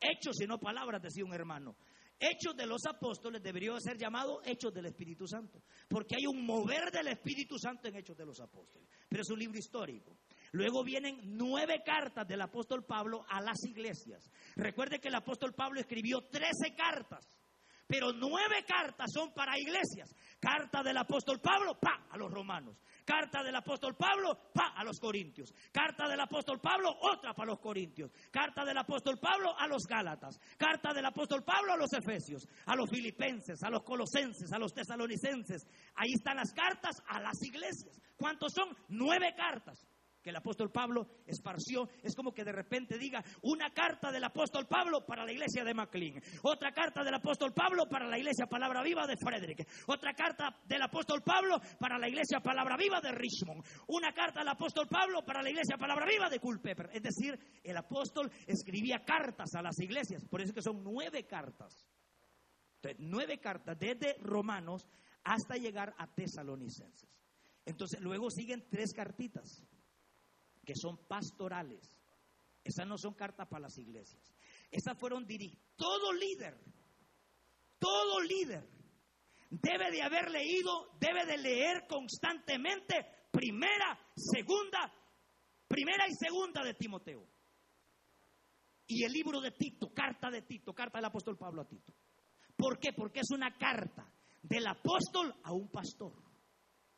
[0.00, 1.76] Hechos y no palabras, decía un hermano.
[2.18, 6.90] Hechos de los apóstoles debería ser llamado Hechos del Espíritu Santo, porque hay un mover
[6.90, 8.88] del Espíritu Santo en Hechos de los apóstoles.
[9.10, 10.16] Pero es un libro histórico.
[10.52, 14.30] Luego vienen nueve cartas del apóstol Pablo a las iglesias.
[14.54, 17.35] Recuerde que el apóstol Pablo escribió trece cartas
[17.86, 20.14] pero nueve cartas son para iglesias.
[20.40, 22.82] Carta del apóstol Pablo, pa, a los romanos.
[23.04, 25.54] Carta del apóstol Pablo, pa, a los corintios.
[25.72, 28.10] Carta del apóstol Pablo, otra para los corintios.
[28.30, 30.38] Carta del apóstol Pablo a los gálatas.
[30.58, 34.72] Carta del apóstol Pablo a los efesios, a los filipenses, a los colosenses, a los
[34.74, 35.66] tesalonicenses.
[35.94, 38.00] Ahí están las cartas a las iglesias.
[38.16, 38.76] ¿Cuántos son?
[38.88, 39.86] Nueve cartas
[40.26, 41.88] que el apóstol Pablo esparció.
[42.02, 45.72] Es como que de repente diga una carta del apóstol Pablo para la iglesia de
[45.72, 50.60] McLean, otra carta del apóstol Pablo para la iglesia Palabra Viva de Frederick, otra carta
[50.64, 55.24] del apóstol Pablo para la iglesia Palabra Viva de Richmond, una carta del apóstol Pablo
[55.24, 56.90] para la iglesia Palabra Viva de Culpeper.
[56.92, 61.86] Es decir, el apóstol escribía cartas a las iglesias, por eso que son nueve cartas.
[62.98, 64.88] nueve cartas desde Romanos
[65.22, 67.08] hasta llegar a Tesalonicenses.
[67.64, 69.62] Entonces, luego siguen tres cartitas
[70.66, 71.96] que son pastorales.
[72.62, 74.34] Esas no son cartas para las iglesias.
[74.70, 75.64] Esas fueron dirigidas.
[75.76, 76.60] Todo líder,
[77.78, 78.68] todo líder
[79.48, 84.92] debe de haber leído, debe de leer constantemente primera, segunda,
[85.68, 87.24] primera y segunda de Timoteo.
[88.88, 91.94] Y el libro de Tito, carta de Tito, carta del apóstol Pablo a Tito.
[92.56, 92.92] ¿Por qué?
[92.92, 96.14] Porque es una carta del apóstol a un pastor.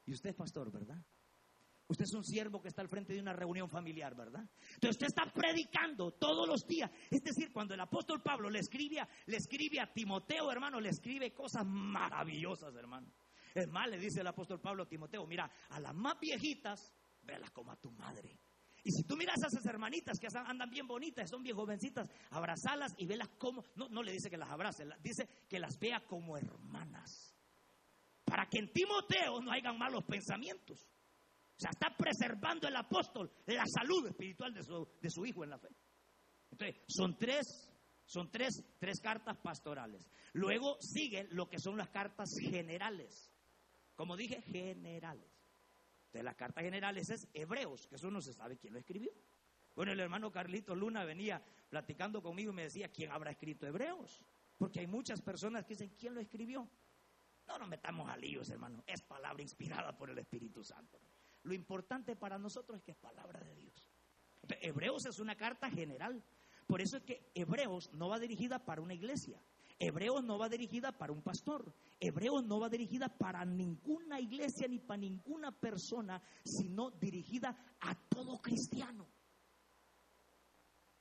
[0.07, 1.03] Y usted es pastor, ¿verdad?
[1.88, 4.46] Usted es un siervo que está al frente de una reunión familiar, ¿verdad?
[4.74, 6.90] Entonces usted está predicando todos los días.
[7.11, 10.90] Es decir, cuando el apóstol Pablo le escribe, a, le escribe a Timoteo, hermano, le
[10.90, 13.11] escribe cosas maravillosas, hermano.
[13.55, 17.51] Es más, le dice el apóstol Pablo a Timoteo, mira, a las más viejitas, velas
[17.53, 18.38] como a tu madre.
[18.85, 22.94] Y si tú miras a esas hermanitas que andan bien bonitas, son bien jovencitas, abrazalas
[22.98, 26.37] y velas como, no, no le dice que las abrace, dice que las vea como
[26.37, 27.35] hermanas.
[28.24, 30.87] Para que en Timoteo no hayan malos pensamientos.
[31.59, 35.51] O sea, está preservando el apóstol la salud espiritual de su, de su hijo en
[35.51, 35.68] la fe.
[36.53, 37.68] Entonces, son tres,
[38.05, 40.09] son tres, tres cartas pastorales.
[40.35, 43.33] Luego sigue lo que son las cartas generales.
[43.97, 45.27] Como dije, generales.
[46.12, 49.11] De las cartas generales es Hebreos, que eso no se sabe quién lo escribió.
[49.75, 54.25] Bueno, el hermano Carlito Luna venía platicando conmigo y me decía, ¿quién habrá escrito Hebreos?
[54.57, 56.71] Porque hay muchas personas que dicen, ¿quién lo escribió?
[57.49, 58.85] No nos metamos a líos, hermano.
[58.87, 61.01] Es palabra inspirada por el Espíritu Santo.
[61.49, 63.91] Lo importante para nosotros es que es palabra de Dios.
[64.61, 66.23] Hebreos es una carta general.
[66.67, 69.43] Por eso es que Hebreos no va dirigida para una iglesia.
[69.79, 71.75] Hebreos no va dirigida para un pastor.
[71.99, 78.37] Hebreos no va dirigida para ninguna iglesia ni para ninguna persona, sino dirigida a todo
[78.43, 79.09] cristiano.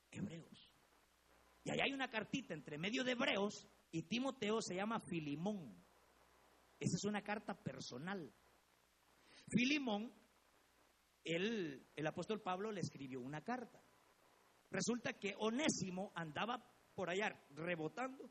[0.09, 0.71] Hebreos.
[1.65, 5.75] Y ahí hay una cartita entre medio de Hebreos y Timoteo se llama Filimón.
[6.79, 8.33] Esa es una carta personal.
[9.49, 10.13] Filimón
[11.35, 13.81] el, apóstol Pablo le escribió una carta.
[14.69, 16.63] Resulta que Onésimo andaba
[16.93, 18.29] por allá rebotando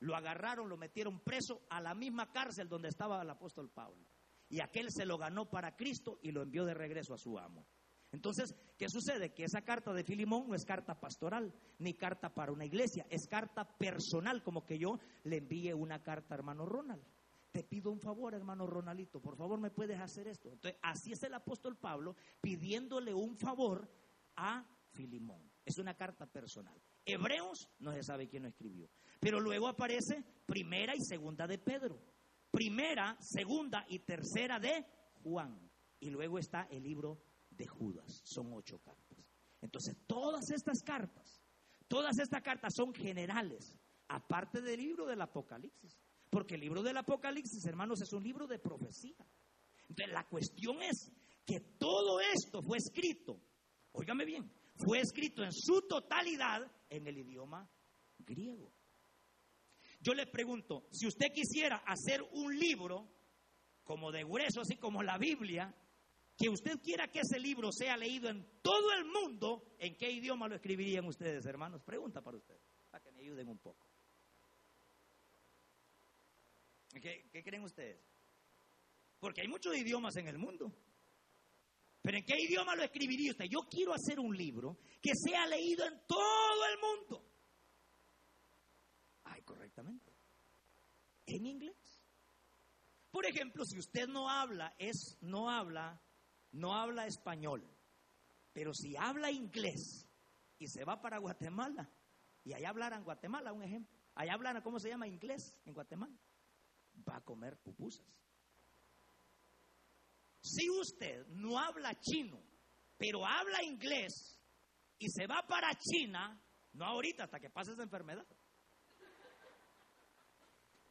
[0.00, 4.04] lo agarraron, lo metieron preso a la misma cárcel donde estaba el apóstol Pablo.
[4.48, 7.66] Y aquel se lo ganó para Cristo y lo envió de regreso a su amo.
[8.12, 9.34] Entonces, ¿qué sucede?
[9.34, 13.26] Que esa carta de Filimón no es carta pastoral, ni carta para una iglesia, es
[13.26, 17.02] carta personal, como que yo le envíe una carta a hermano Ronald.
[17.56, 20.52] Te pido un favor, hermano Ronaldito, por favor me puedes hacer esto.
[20.52, 23.90] Entonces, así es el apóstol Pablo pidiéndole un favor
[24.36, 25.50] a Filimón.
[25.64, 26.78] Es una carta personal.
[27.06, 28.90] Hebreos no se sabe quién lo escribió.
[29.18, 31.98] Pero luego aparece primera y segunda de Pedro.
[32.50, 34.84] Primera, segunda y tercera de
[35.22, 35.58] Juan.
[35.98, 38.20] Y luego está el libro de Judas.
[38.22, 39.24] Son ocho cartas.
[39.62, 41.42] Entonces, todas estas cartas,
[41.88, 43.74] todas estas cartas son generales,
[44.08, 46.05] aparte del libro del Apocalipsis.
[46.30, 49.16] Porque el libro del Apocalipsis, hermanos, es un libro de profecía.
[49.88, 51.12] Entonces, la cuestión es
[51.44, 53.40] que todo esto fue escrito,
[53.92, 57.68] óigame bien, fue escrito en su totalidad en el idioma
[58.18, 58.72] griego.
[60.00, 63.08] Yo le pregunto, si usted quisiera hacer un libro
[63.84, 65.74] como de grueso, así como la Biblia,
[66.36, 70.48] que usted quiera que ese libro sea leído en todo el mundo, ¿en qué idioma
[70.48, 71.82] lo escribirían ustedes, hermanos?
[71.82, 72.60] Pregunta para ustedes,
[72.90, 73.88] para que me ayuden un poco.
[77.00, 78.00] ¿Qué, ¿Qué, creen ustedes?
[79.18, 80.72] Porque hay muchos idiomas en el mundo.
[82.02, 83.46] Pero ¿en qué idioma lo escribiría usted?
[83.50, 87.30] Yo quiero hacer un libro que sea leído en todo el mundo.
[89.24, 90.12] Ay, correctamente.
[91.26, 92.00] En inglés.
[93.10, 96.00] Por ejemplo, si usted no habla, es, no habla
[96.56, 97.68] no habla español,
[98.52, 100.06] pero si habla inglés
[100.58, 101.88] y se va para Guatemala,
[102.44, 106.16] y allá hablaran Guatemala, un ejemplo, allá hablan, ¿cómo se llama inglés en Guatemala?
[107.08, 108.06] Va a comer pupusas.
[110.40, 112.40] Si usted no habla chino,
[112.96, 114.40] pero habla inglés
[114.98, 116.40] y se va para China,
[116.72, 118.26] no ahorita, hasta que pase esa enfermedad,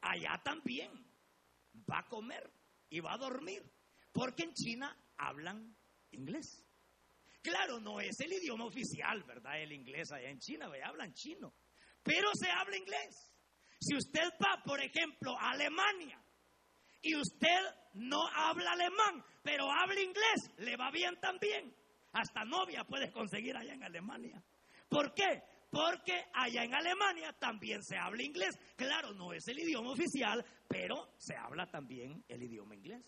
[0.02, 0.92] allá también
[1.90, 2.52] va a comer
[2.90, 3.64] y va a dormir,
[4.12, 5.76] porque en China hablan
[6.12, 6.64] inglés.
[7.42, 9.62] Claro, no es el idioma oficial, ¿verdad?
[9.62, 11.54] El inglés allá en China, hablan chino,
[12.04, 13.35] pero se habla inglés.
[13.86, 16.20] Si usted va, por ejemplo, a Alemania
[17.04, 17.60] y usted
[17.94, 21.72] no habla alemán, pero habla inglés, le va bien también.
[22.14, 24.42] Hasta novia puede conseguir allá en Alemania.
[24.90, 25.44] ¿Por qué?
[25.70, 28.58] Porque allá en Alemania también se habla inglés.
[28.76, 33.08] Claro, no es el idioma oficial, pero se habla también el idioma inglés.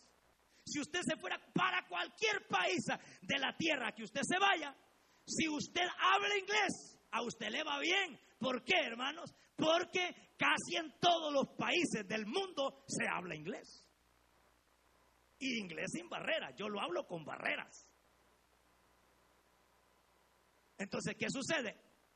[0.63, 2.85] Si usted se fuera para cualquier país
[3.23, 4.75] de la tierra que usted se vaya,
[5.25, 8.19] si usted habla inglés, a usted le va bien.
[8.37, 9.33] ¿Por qué, hermanos?
[9.55, 13.83] Porque casi en todos los países del mundo se habla inglés.
[15.39, 16.55] Y inglés sin barreras.
[16.55, 17.91] Yo lo hablo con barreras.
[20.77, 21.75] Entonces, ¿qué sucede?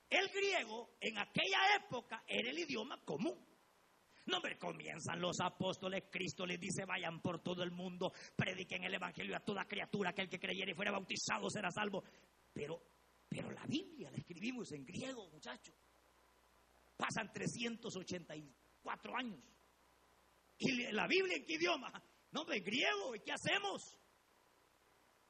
[0.09, 3.47] El griego en aquella época era el idioma común.
[4.25, 8.93] No, me comienzan los apóstoles, Cristo les dice, vayan por todo el mundo, prediquen el
[8.93, 12.03] Evangelio a toda criatura, que el que creyera y fuera bautizado será salvo.
[12.53, 12.83] Pero,
[13.27, 15.75] pero la Biblia la escribimos en griego, muchachos.
[17.01, 19.43] Pasan 384 años.
[20.59, 21.91] ¿Y la Biblia en qué idioma?
[22.29, 23.97] No, en griego, ¿y qué hacemos?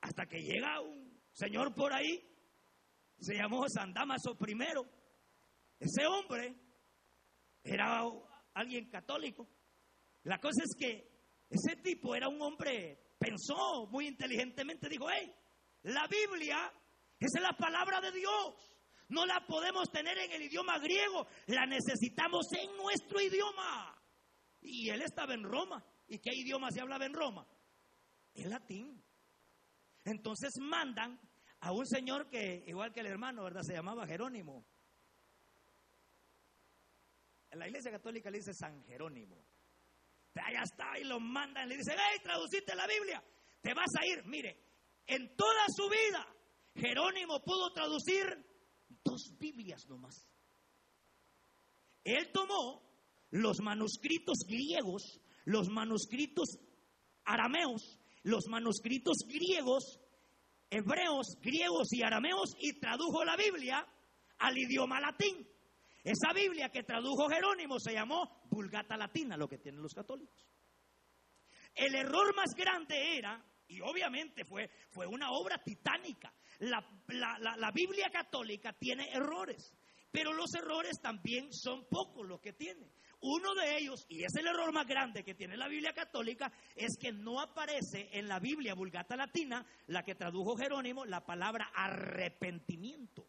[0.02, 2.28] Hasta que llega un señor por ahí,
[3.18, 4.58] se llamó San Damaso I.
[5.80, 6.58] Ese hombre
[7.64, 8.04] era
[8.54, 9.48] alguien católico.
[10.24, 11.10] La cosa es que
[11.50, 15.34] ese tipo era un hombre, pensó muy inteligentemente, dijo, hey,
[15.84, 16.70] la Biblia
[17.18, 18.72] es la palabra de Dios.
[19.12, 24.02] No la podemos tener en el idioma griego, la necesitamos en nuestro idioma.
[24.62, 25.86] Y él estaba en Roma.
[26.08, 27.46] ¿Y qué idioma se hablaba en Roma?
[28.34, 29.04] El latín.
[30.06, 31.20] Entonces mandan
[31.60, 33.64] a un señor que, igual que el hermano, ¿verdad?
[33.64, 34.66] Se llamaba Jerónimo.
[37.50, 39.46] En la iglesia católica le dice San Jerónimo.
[40.36, 43.22] Allá está y lo mandan, le dicen, hey, traduciste la Biblia,
[43.62, 44.26] te vas a ir.
[44.26, 44.58] Mire,
[45.06, 46.26] en toda su vida,
[46.76, 48.51] Jerónimo pudo traducir
[49.04, 50.28] dos Biblias nomás.
[52.04, 52.82] Él tomó
[53.32, 56.58] los manuscritos griegos, los manuscritos
[57.26, 60.00] arameos, los manuscritos griegos,
[60.70, 63.86] hebreos, griegos y arameos y tradujo la Biblia
[64.40, 65.48] al idioma latín.
[66.04, 70.48] Esa Biblia que tradujo Jerónimo se llamó Vulgata Latina, lo que tienen los católicos.
[71.76, 78.74] El error más grande era, y obviamente fue, fue una obra titánica, la, Biblia católica
[78.74, 79.74] tiene errores,
[80.12, 82.92] pero los errores también son pocos los que tiene.
[83.22, 86.98] Uno de ellos, y es el error más grande que tiene la Biblia católica, es
[87.00, 93.28] que no aparece en la Biblia Vulgata Latina, la que tradujo Jerónimo, la palabra arrepentimiento.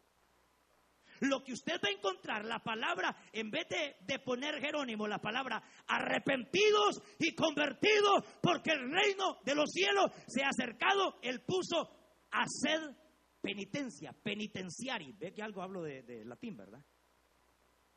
[1.21, 5.61] lo que usted va a encontrar, la palabra, en vez de, poner Jerónimo, la palabra
[5.87, 11.87] arrepentidos y convertidos, porque el reino de los cielos se ha acercado, él puso
[12.31, 13.02] hacer
[13.43, 15.11] penitencia, penitenciari.
[15.19, 16.83] Ve que algo hablo de, de latín, ¿verdad?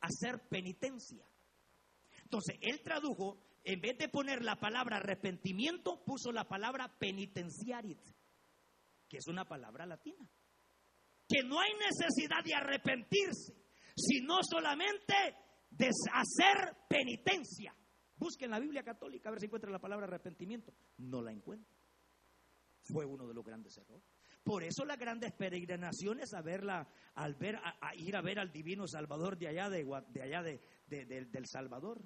[0.01, 1.25] Hacer penitencia.
[2.23, 8.01] Entonces, él tradujo, en vez de poner la palabra arrepentimiento, puso la palabra penitenciarit,
[9.07, 10.29] que es una palabra latina.
[11.27, 13.53] Que no hay necesidad de arrepentirse,
[13.95, 15.13] sino solamente
[15.71, 17.73] de hacer penitencia.
[18.17, 20.73] Busquen la Biblia católica a ver si encuentra la palabra arrepentimiento.
[20.97, 21.73] No la encuentra.
[22.83, 24.16] Fue uno de los grandes errores.
[24.47, 28.87] Por eso las grandes peregrinaciones a verla, al ver, a, ir a ver al divino
[28.87, 32.01] Salvador de allá de, de allá de, del Salvador.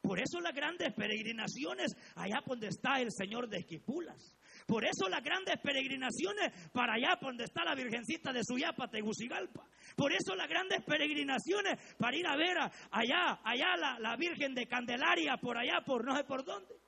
[0.00, 4.36] Por eso las grandes peregrinaciones allá donde está el Señor de Esquipulas.
[4.68, 9.66] Por eso las grandes peregrinaciones para allá donde está la Virgencita de Suyapa, Tegucigalpa.
[9.96, 12.56] Por eso las grandes peregrinaciones para ir a ver
[12.92, 16.79] allá, allá la, la Virgen de Candelaria, por allá, por no sé por dónde.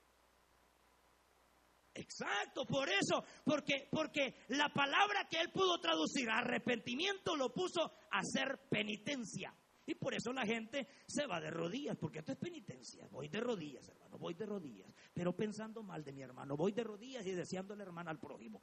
[1.95, 8.19] Exacto, por eso, porque, porque la palabra que él pudo traducir, arrepentimiento, lo puso a
[8.19, 9.55] hacer penitencia.
[9.85, 13.07] Y por eso la gente se va de rodillas, porque esto es penitencia.
[13.11, 14.95] Voy de rodillas, hermano, voy de rodillas.
[15.13, 18.63] Pero pensando mal de mi hermano, voy de rodillas y deseándole hermana al prójimo.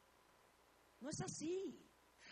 [1.02, 1.89] No es así.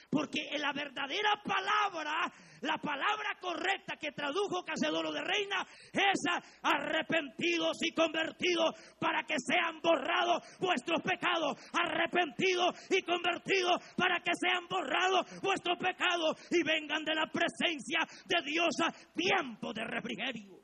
[0.09, 2.31] Porque en la verdadera palabra,
[2.61, 9.81] la palabra correcta que tradujo Cacedoro de Reina es arrepentidos y convertidos para que sean
[9.81, 11.57] borrados vuestros pecados.
[11.73, 18.41] Arrepentidos y convertidos para que sean borrados vuestros pecados y vengan de la presencia de
[18.45, 20.61] Dios a tiempo de refrigerio.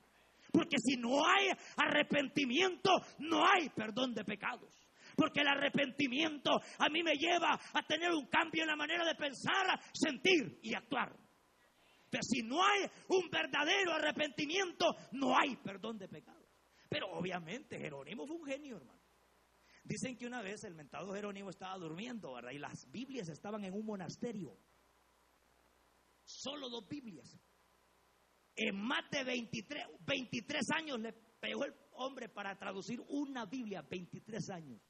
[0.54, 4.83] Porque si no hay arrepentimiento, no hay perdón de pecados.
[5.16, 9.16] Porque el arrepentimiento a mí me lleva a tener un cambio en la manera de
[9.16, 11.16] pensar, sentir y actuar.
[12.10, 16.48] Pero si no hay un verdadero arrepentimiento, no hay perdón de pecados.
[16.88, 19.02] Pero obviamente Jerónimo fue un genio, hermano.
[19.84, 22.52] Dicen que una vez el mentado Jerónimo estaba durmiendo, ¿verdad?
[22.52, 24.58] Y las Biblias estaban en un monasterio.
[26.24, 27.38] Solo dos Biblias.
[28.56, 34.50] En más de 23, 23 años le pegó el hombre para traducir una Biblia, 23
[34.52, 34.82] años.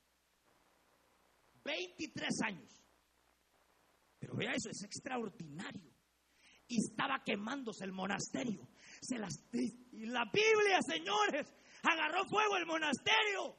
[1.64, 2.84] 23 años.
[4.20, 5.93] Pero vea eso, es extraordinario.
[6.68, 8.70] Y estaba quemándose el monasterio.
[9.01, 11.53] Se las, y la Biblia, señores,
[11.84, 13.57] agarró fuego el monasterio.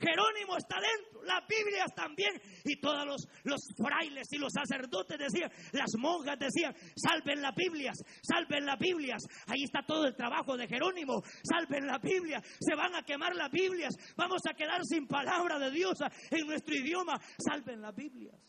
[0.00, 5.52] Jerónimo está dentro, las Biblias también, y todos los, los, frailes y los sacerdotes decían,
[5.72, 10.66] las monjas decían, salven las Biblias, salven las Biblias, ahí está todo el trabajo de
[10.66, 15.58] Jerónimo, salven las Biblias, se van a quemar las Biblias, vamos a quedar sin palabra
[15.58, 15.98] de Dios
[16.30, 18.40] en nuestro idioma, salven las Biblias.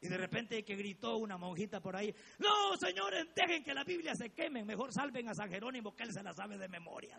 [0.00, 4.14] Y de repente que gritó una monjita por ahí, no señores, dejen que la Biblia
[4.14, 7.18] se quemen, mejor salven a San Jerónimo que él se la sabe de memoria.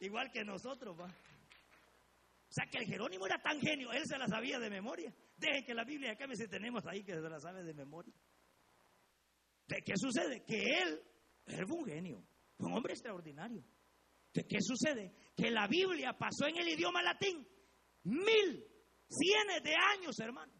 [0.00, 1.08] Igual que nosotros, va.
[2.54, 5.12] O sea que el Jerónimo era tan genio, él se la sabía de memoria.
[5.36, 8.14] Deje que la Biblia acá si tenemos ahí que se la sabe de memoria.
[9.66, 10.44] ¿De qué sucede?
[10.44, 11.02] Que él,
[11.46, 12.24] él fue un genio,
[12.56, 13.64] fue un hombre extraordinario.
[14.32, 15.12] ¿De qué sucede?
[15.36, 17.44] Que la Biblia pasó en el idioma latín
[18.04, 18.64] mil,
[19.08, 20.52] cienes de años, hermano.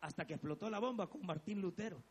[0.00, 2.02] Hasta que explotó la bomba con Martín Lutero.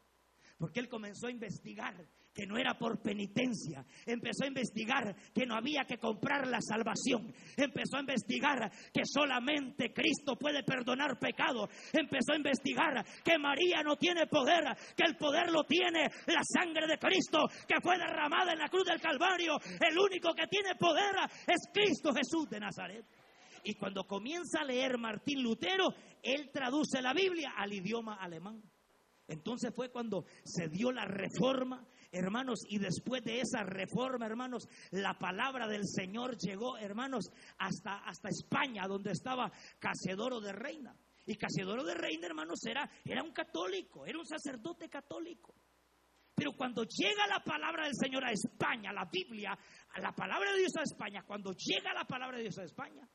[0.59, 2.07] Porque él comenzó a investigar
[2.39, 3.85] que no era por penitencia.
[4.05, 7.33] Empezó a investigar que no había que comprar la salvación.
[7.57, 11.69] Empezó a investigar que solamente Cristo puede perdonar pecados.
[11.91, 14.63] Empezó a investigar que María no tiene poder,
[14.95, 18.85] que el poder lo tiene la sangre de Cristo que fue derramada en la cruz
[18.85, 19.57] del Calvario.
[19.81, 21.15] El único que tiene poder
[21.45, 23.05] es Cristo Jesús de Nazaret.
[23.65, 28.61] Y cuando comienza a leer Martín Lutero, él traduce la Biblia al idioma alemán.
[29.29, 35.17] Entonces fue cuando se dio la reforma, hermanos, y después de esa reforma, hermanos, la
[35.17, 40.95] palabra del Señor llegó, hermanos, hasta, hasta España, donde estaba Cacedoro de Reina.
[41.25, 45.53] Y Cacedoro de Reina, hermanos, era, era un católico, era un sacerdote católico.
[46.33, 49.57] Pero cuando llega la palabra del Señor a España, la Biblia,
[49.89, 53.07] a la palabra de Dios a España, cuando llega la palabra de Dios a España,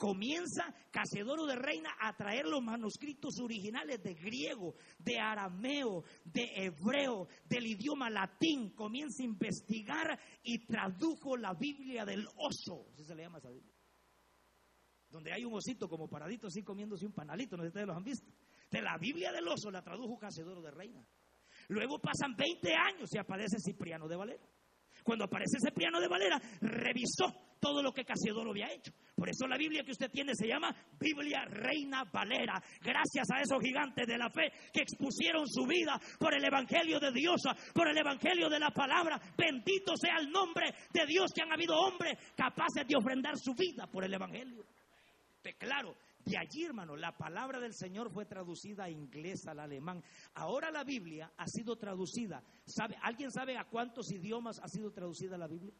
[0.00, 7.28] comienza Cacedoro de Reina a traer los manuscritos originales de griego, de arameo, de hebreo,
[7.44, 8.70] del idioma latín.
[8.70, 12.86] Comienza a investigar y tradujo la Biblia del oso.
[12.94, 13.74] Así se le llama esa Biblia.
[15.10, 17.94] Donde hay un osito como paradito así comiéndose un panalito, no sé si ustedes lo
[17.94, 18.32] han visto.
[18.70, 21.06] De la Biblia del oso la tradujo Cacedoro de Reina.
[21.68, 24.48] Luego pasan 20 años y aparece Cipriano de Valera.
[25.10, 28.92] Cuando aparece Cipriano de Valera, revisó todo lo que Casiodoro había hecho.
[29.16, 32.62] Por eso la Biblia que usted tiene se llama Biblia Reina Valera.
[32.80, 37.10] Gracias a esos gigantes de la fe que expusieron su vida por el Evangelio de
[37.10, 37.42] Dios,
[37.74, 39.20] por el Evangelio de la palabra.
[39.36, 43.88] Bendito sea el nombre de Dios que han habido hombres capaces de ofrendar su vida
[43.88, 44.64] por el Evangelio.
[45.58, 45.92] claro,
[46.24, 50.02] de allí, hermano, la palabra del Señor fue traducida a inglés, al alemán.
[50.34, 52.44] Ahora la Biblia ha sido traducida.
[52.66, 55.74] ¿Sabe, ¿Alguien sabe a cuántos idiomas ha sido traducida la Biblia?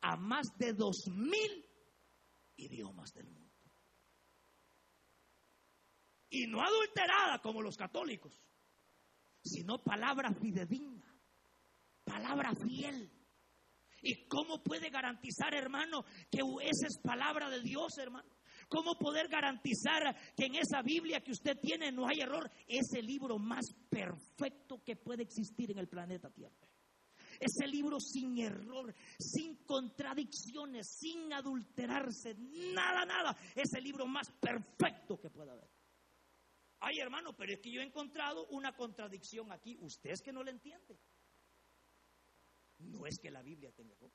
[0.00, 1.66] A más de dos mil
[2.56, 3.48] idiomas del mundo.
[6.30, 8.42] Y no adulterada como los católicos,
[9.42, 11.14] sino palabra fidedigna,
[12.04, 13.12] palabra fiel.
[14.00, 18.37] ¿Y cómo puede garantizar, hermano, que esa es palabra de Dios, hermano?
[18.68, 22.50] ¿Cómo poder garantizar que en esa Biblia que usted tiene no hay error?
[22.66, 26.68] Es el libro más perfecto que puede existir en el planeta Tierra.
[27.40, 33.36] Ese libro sin error, sin contradicciones, sin adulterarse, nada, nada.
[33.54, 35.70] Es el libro más perfecto que pueda haber.
[36.80, 39.76] Ay, hermano, pero es que yo he encontrado una contradicción aquí.
[39.80, 40.98] Usted es que no le entiende.
[42.78, 44.12] No es que la Biblia tenga error.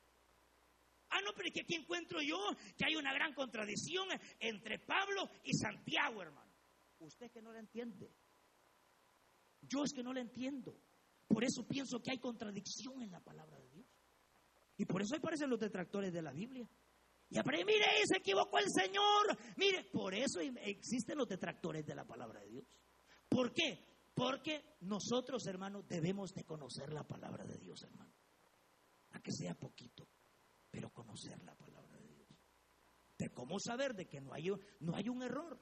[1.13, 2.39] Ah, no, pero es que aquí encuentro yo
[2.75, 4.07] que hay una gran contradicción
[4.39, 6.51] entre Pablo y Santiago, hermano.
[6.97, 8.11] Usted es que no la entiende.
[9.61, 10.75] Yo es que no la entiendo.
[11.27, 13.85] Por eso pienso que hay contradicción en la palabra de Dios.
[14.77, 16.67] Y por eso aparecen los detractores de la Biblia.
[17.29, 19.37] Y aparece, mire, se equivocó el Señor.
[19.57, 22.65] Mire, por eso existen los detractores de la palabra de Dios.
[23.29, 23.85] ¿Por qué?
[24.15, 28.13] Porque nosotros, hermanos, debemos de conocer la palabra de Dios, hermano.
[29.11, 30.07] A que sea poquito
[30.73, 32.27] pero conocer la palabra de Dios.
[33.19, 34.49] De cómo saber de que no hay,
[34.79, 35.61] no hay un error.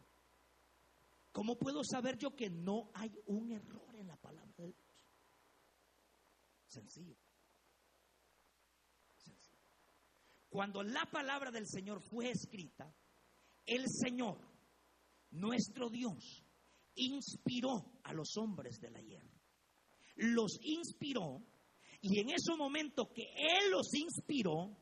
[1.34, 4.95] ¿Cómo puedo saber yo que no hay un error en la palabra de Dios?
[6.66, 7.18] Sencillo.
[9.18, 9.59] Sencillo.
[10.47, 12.95] Cuando la palabra del Señor fue escrita,
[13.66, 14.39] el Señor,
[15.32, 16.45] nuestro Dios,
[16.95, 19.30] inspiró a los hombres del ayer.
[20.16, 21.43] Los inspiró
[21.99, 24.80] y en ese momento que Él los inspiró,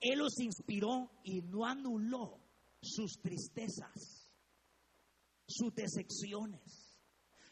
[0.00, 2.40] él los inspiró y no anuló
[2.80, 4.30] sus tristezas,
[5.46, 6.94] sus decepciones,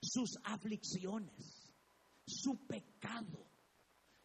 [0.01, 1.73] sus aflicciones,
[2.27, 3.51] su pecado,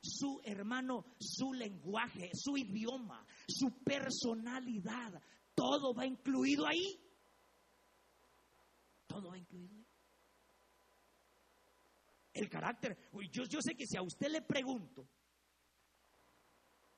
[0.02, 5.22] su hermano, su lenguaje, su idioma, su personalidad.
[5.56, 7.00] Todo va incluido ahí.
[9.08, 9.86] Todo va incluido ahí.
[12.34, 12.98] El carácter.
[13.32, 15.08] Yo, yo sé que si a usted le pregunto,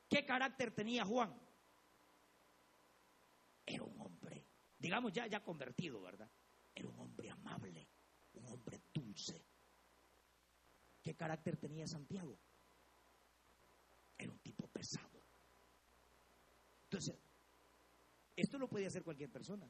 [0.08, 1.34] ¿Qué carácter tenía Juan?
[3.64, 4.46] Era un hombre,
[4.78, 6.30] digamos ya, ya convertido, ¿verdad?
[6.74, 7.88] Era un hombre amable,
[8.34, 9.44] un hombre dulce.
[11.02, 12.38] ¿Qué carácter tenía Santiago?
[14.18, 15.22] Era un tipo pesado.
[16.84, 17.16] Entonces,
[18.36, 19.68] esto lo puede hacer cualquier persona.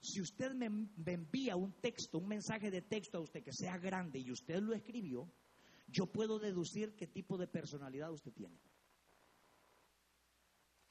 [0.00, 3.78] Si usted me, me, envía un texto, un mensaje de texto a usted que sea
[3.78, 5.32] grande y usted lo escribió,
[5.86, 8.58] yo puedo deducir qué tipo de personalidad usted tiene.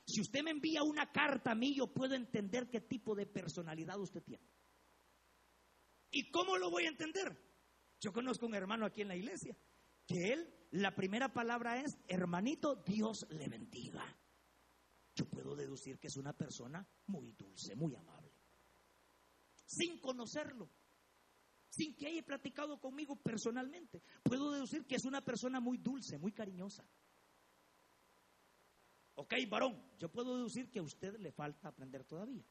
[0.05, 3.99] Si usted me envía una carta a mí, yo puedo entender qué tipo de personalidad
[3.99, 4.45] usted tiene.
[6.11, 7.37] ¿Y cómo lo voy a entender?
[7.99, 9.55] Yo conozco un hermano aquí en la iglesia,
[10.07, 14.03] que él, la primera palabra es, hermanito, Dios le bendiga.
[15.15, 18.33] Yo puedo deducir que es una persona muy dulce, muy amable.
[19.65, 20.69] Sin conocerlo,
[21.69, 26.33] sin que haya platicado conmigo personalmente, puedo deducir que es una persona muy dulce, muy
[26.33, 26.85] cariñosa.
[29.15, 32.43] Ok, varón, yo puedo deducir que a usted le falta aprender todavía.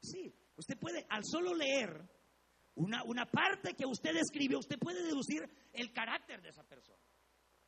[0.00, 2.08] Sí, usted puede, al solo leer
[2.76, 7.02] una, una parte que usted escribió, usted puede deducir el carácter de esa persona.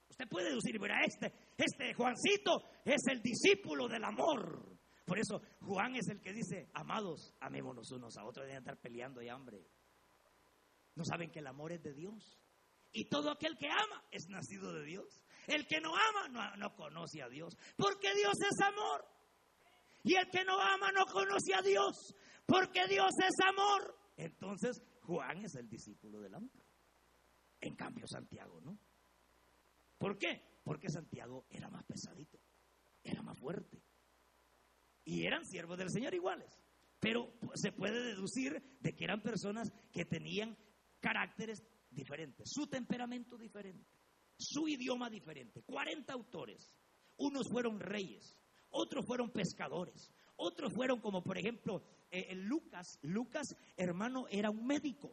[0.08, 4.76] Usted puede deducir, mira, este, este Juancito es el discípulo del amor.
[5.04, 9.22] Por eso Juan es el que dice, amados, amémonos unos a otros, deben estar peleando
[9.22, 9.64] y hambre.
[10.94, 12.38] No saben que el amor es de Dios.
[12.92, 15.22] Y todo aquel que ama es nacido de Dios.
[15.46, 19.04] El que no ama no, conoce a Dios, porque Dios es amor.
[20.02, 23.96] Y el que no ama no conoce a Dios, porque Dios es amor.
[24.16, 26.64] Entonces Juan es el discípulo del amor.
[27.60, 28.78] En cambio Santiago no.
[29.98, 30.60] ¿Por qué?
[30.62, 32.38] Porque Santiago era más pesadito,
[33.02, 33.82] era más fuerte.
[35.04, 36.60] Y eran siervos del Señor iguales.
[36.98, 40.56] Pero se puede deducir de que eran personas que tenían
[41.00, 43.96] caracteres diferentes, su temperamento diferente
[44.38, 45.62] su idioma diferente.
[45.62, 46.70] 40 autores.
[47.18, 48.36] Unos fueron reyes,
[48.70, 52.98] otros fueron pescadores, otros fueron como por ejemplo eh, Lucas.
[53.02, 55.12] Lucas, hermano, era un médico.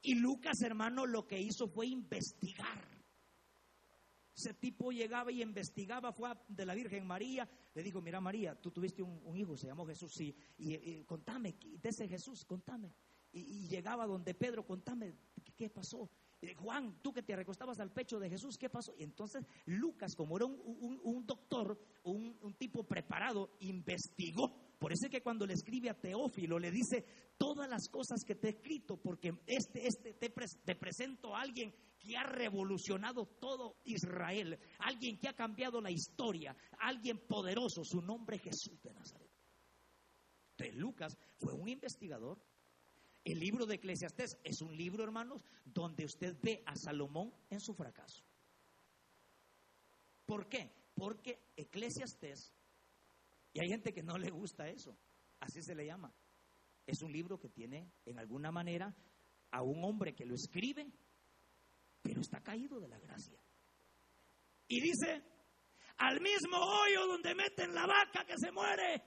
[0.00, 2.94] Y Lucas, hermano, lo que hizo fue investigar.
[4.36, 8.72] Ese tipo llegaba y investigaba, fue de la Virgen María, le dijo, mira María, tú
[8.72, 12.92] tuviste un, hijo, se llamó Jesús, sí, y, contame, de ese Jesús, contame.
[13.32, 15.14] Y, llegaba donde Pedro, contame,
[15.56, 16.10] ¿qué, pasó?
[16.54, 18.94] Juan, tú que te recostabas al pecho de Jesús, ¿qué pasó?
[18.98, 24.52] Y entonces Lucas, como era un, doctor, un, un tipo preparado, investigó
[24.84, 27.06] por eso es que cuando le escribe a Teófilo le dice
[27.38, 31.74] todas las cosas que te he escrito, porque este, este te, te presento a alguien
[31.98, 38.36] que ha revolucionado todo Israel, alguien que ha cambiado la historia, alguien poderoso, su nombre
[38.36, 39.30] es Jesús de Nazaret.
[40.50, 42.38] Entonces Lucas fue un investigador.
[43.24, 47.74] El libro de Eclesiastés es un libro, hermanos, donde usted ve a Salomón en su
[47.74, 48.22] fracaso.
[50.26, 50.70] ¿Por qué?
[50.94, 52.54] Porque Eclesiastés
[53.54, 54.98] y hay gente que no le gusta eso.
[55.38, 56.12] Así se le llama.
[56.86, 58.94] Es un libro que tiene, en alguna manera,
[59.52, 60.92] a un hombre que lo escribe,
[62.02, 63.38] pero está caído de la gracia.
[64.66, 65.22] Y dice,
[65.98, 69.02] al mismo hoyo donde meten la vaca que se muere,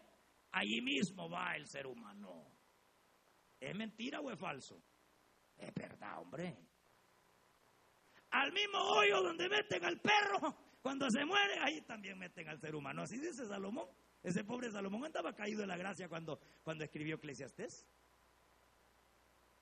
[0.51, 2.57] allí mismo va el ser humano.
[3.60, 4.82] ¿Es mentira o es falso?
[5.58, 6.55] Es verdad, hombre.
[8.32, 12.76] Al mismo hoyo donde meten al perro, cuando se muere, ahí también meten al ser
[12.76, 13.03] humano.
[13.03, 13.88] Así dice Salomón.
[14.24, 17.86] Ese pobre Salomón andaba caído de la gracia cuando, cuando escribió Eclesiastés.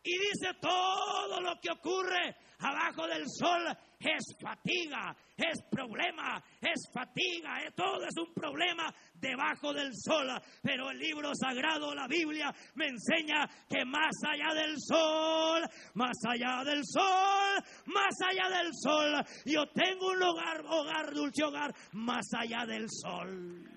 [0.05, 7.59] Y dice todo lo que ocurre abajo del sol es fatiga, es problema, es fatiga,
[7.65, 10.27] es, todo es un problema debajo del sol.
[10.61, 15.63] Pero el libro sagrado, la Biblia, me enseña que más allá del sol,
[15.95, 21.73] más allá del sol, más allá del sol, yo tengo un lugar, hogar, dulce hogar,
[21.93, 23.74] más allá del sol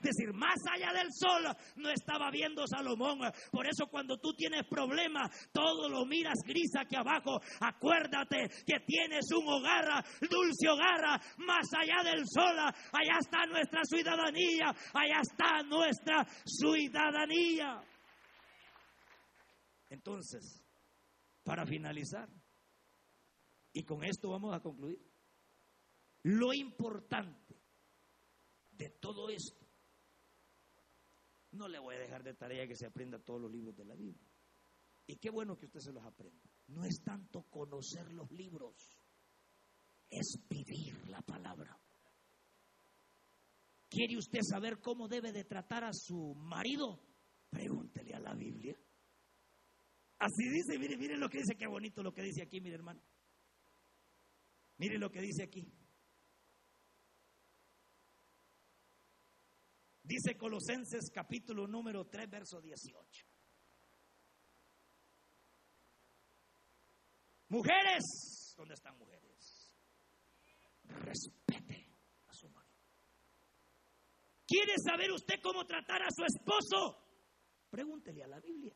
[0.00, 1.44] decir, más allá del sol
[1.76, 3.20] no estaba viendo Salomón.
[3.50, 7.40] Por eso cuando tú tienes problemas, todo lo miras gris aquí abajo.
[7.60, 12.56] Acuérdate que tienes un hogar, dulce hogar, más allá del sol.
[12.58, 17.82] Allá está nuestra ciudadanía, allá está nuestra ciudadanía.
[19.88, 20.64] Entonces,
[21.42, 22.28] para finalizar,
[23.72, 24.98] y con esto vamos a concluir,
[26.22, 27.56] lo importante
[28.72, 29.59] de todo esto
[31.52, 33.94] no le voy a dejar de tarea que se aprenda todos los libros de la
[33.94, 34.28] Biblia.
[35.06, 36.48] Y qué bueno que usted se los aprenda.
[36.68, 38.76] No es tanto conocer los libros,
[40.08, 41.76] es vivir la palabra.
[43.88, 47.02] ¿Quiere usted saber cómo debe de tratar a su marido?
[47.50, 48.76] Pregúntele a la Biblia.
[50.20, 53.02] Así dice, mire, mire lo que dice, qué bonito lo que dice aquí, mire hermano.
[54.78, 55.66] Mire lo que dice aquí.
[60.10, 63.24] Dice Colosenses capítulo número 3, verso 18.
[67.50, 69.72] Mujeres, ¿dónde están mujeres?
[70.82, 71.94] Respete
[72.26, 72.74] a su marido.
[74.44, 77.06] ¿Quiere saber usted cómo tratar a su esposo?
[77.70, 78.74] Pregúntele a la Biblia.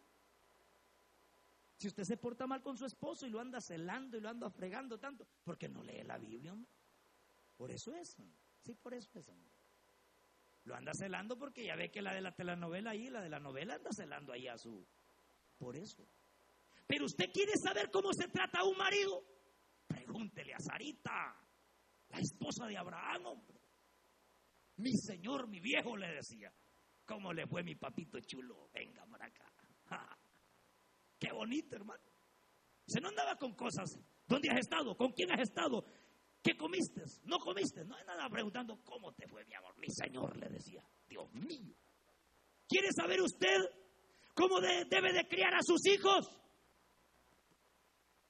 [1.76, 4.48] Si usted se porta mal con su esposo y lo anda celando y lo anda
[4.50, 6.54] fregando tanto, ¿por qué no lee la Biblia?
[7.56, 8.16] Por eso es.
[8.62, 9.26] Sí, por eso es.
[10.64, 13.38] Lo anda celando porque ya ve que la de la telenovela ahí, la de la
[13.38, 14.86] novela anda celando ahí a su.
[15.58, 16.08] Por eso.
[16.86, 19.22] Pero usted quiere saber cómo se trata a un marido.
[19.86, 21.36] Pregúntele a Sarita,
[22.08, 23.60] la esposa de Abraham, hombre.
[24.76, 26.52] Mi señor, mi viejo le decía.
[27.04, 28.70] ¿Cómo le fue mi papito chulo?
[28.72, 29.52] Venga para acá.
[31.18, 32.02] Qué bonito, hermano.
[32.86, 33.98] Se no andaba con cosas.
[34.26, 34.96] ¿Dónde has estado?
[34.96, 35.84] ¿Con quién has estado?
[36.44, 37.02] ¿Qué comiste?
[37.24, 37.86] ¿No comiste?
[37.86, 39.74] No nada preguntando cómo te fue, mi amor.
[39.78, 41.74] Mi Señor le decía, Dios mío.
[42.68, 43.56] ¿Quiere saber usted
[44.34, 46.28] cómo debe de criar a sus hijos?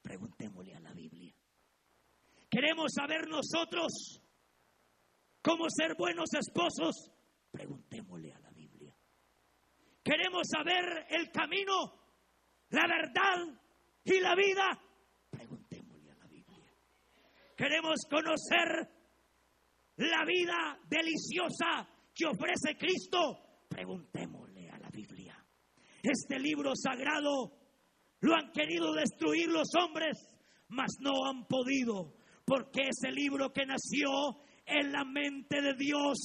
[0.00, 1.34] Preguntémosle a la Biblia.
[2.48, 4.22] ¿Queremos saber nosotros
[5.42, 7.10] cómo ser buenos esposos?
[7.50, 8.96] Preguntémosle a la Biblia.
[10.04, 11.98] ¿Queremos saber el camino,
[12.68, 13.60] la verdad
[14.04, 14.83] y la vida?
[17.56, 18.88] Queremos conocer
[19.96, 23.64] la vida deliciosa que ofrece Cristo.
[23.68, 25.36] Preguntémosle a la Biblia.
[26.02, 27.52] Este libro sagrado
[28.20, 30.16] lo han querido destruir los hombres,
[30.68, 36.18] mas no han podido, porque ese libro que nació en la mente de Dios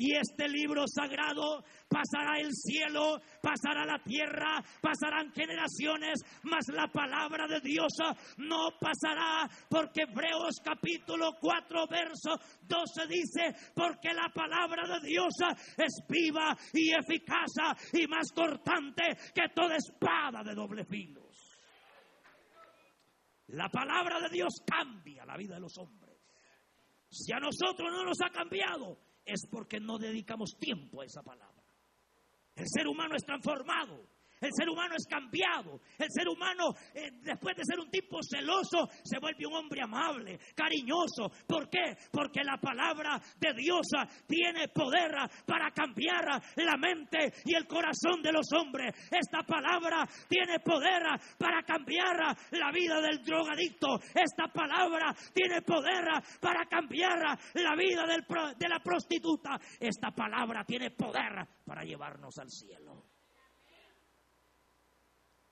[0.00, 7.46] y este libro sagrado pasará el cielo, pasará la tierra, pasarán generaciones, mas la palabra
[7.46, 7.92] de Dios
[8.38, 12.30] no pasará, porque Hebreos capítulo 4, verso
[12.62, 15.34] 12 dice, porque la palabra de Dios
[15.76, 17.52] es viva y eficaz
[17.92, 19.02] y más cortante
[19.34, 21.20] que toda espada de doble filo.
[23.48, 26.16] La palabra de Dios cambia la vida de los hombres.
[27.10, 28.96] Si a nosotros no nos ha cambiado,
[29.30, 31.62] es porque no dedicamos tiempo a esa palabra.
[32.56, 34.04] El ser humano es transformado
[34.40, 35.80] el ser humano es cambiado.
[35.98, 40.38] El ser humano, eh, después de ser un tipo celoso, se vuelve un hombre amable,
[40.54, 41.30] cariñoso.
[41.46, 41.96] ¿Por qué?
[42.10, 43.86] Porque la palabra de Dios
[44.26, 45.12] tiene poder
[45.46, 46.24] para cambiar
[46.56, 48.94] la mente y el corazón de los hombres.
[49.10, 51.02] Esta palabra tiene poder
[51.38, 52.16] para cambiar
[52.52, 53.98] la vida del drogadicto.
[54.14, 56.04] Esta palabra tiene poder
[56.40, 57.18] para cambiar
[57.54, 59.58] la vida de la prostituta.
[59.78, 63.09] Esta palabra tiene poder para llevarnos al cielo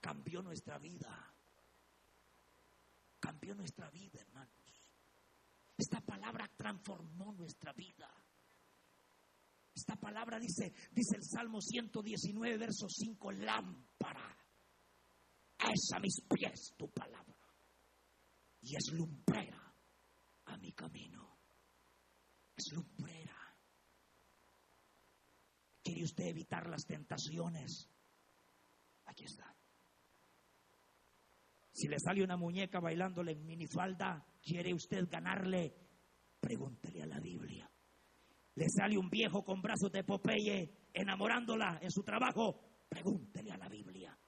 [0.00, 1.34] cambió nuestra vida.
[3.20, 4.58] Cambió nuestra vida, hermanos.
[5.76, 8.12] Esta palabra transformó nuestra vida.
[9.74, 14.36] Esta palabra dice, dice el Salmo 119, verso 5, lámpara.
[15.58, 17.36] Es a mis pies tu palabra.
[18.62, 19.72] Y es lumbrera
[20.46, 21.38] a mi camino.
[22.56, 23.36] Es lumbrera.
[25.82, 27.88] ¿Quiere usted evitar las tentaciones?
[29.04, 29.57] Aquí está.
[31.78, 35.72] Si le sale una muñeca bailándole en minifalda, ¿quiere usted ganarle?
[36.40, 37.70] Pregúntele a la Biblia.
[38.56, 43.68] Le sale un viejo con brazos de Popeye enamorándola en su trabajo, pregúntele a la
[43.68, 44.18] Biblia.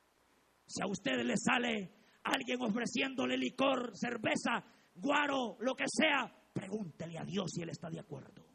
[0.64, 1.90] Si a usted le sale
[2.22, 7.98] alguien ofreciéndole licor, cerveza, guaro, lo que sea, pregúntele a Dios si él está de
[7.98, 8.46] acuerdo.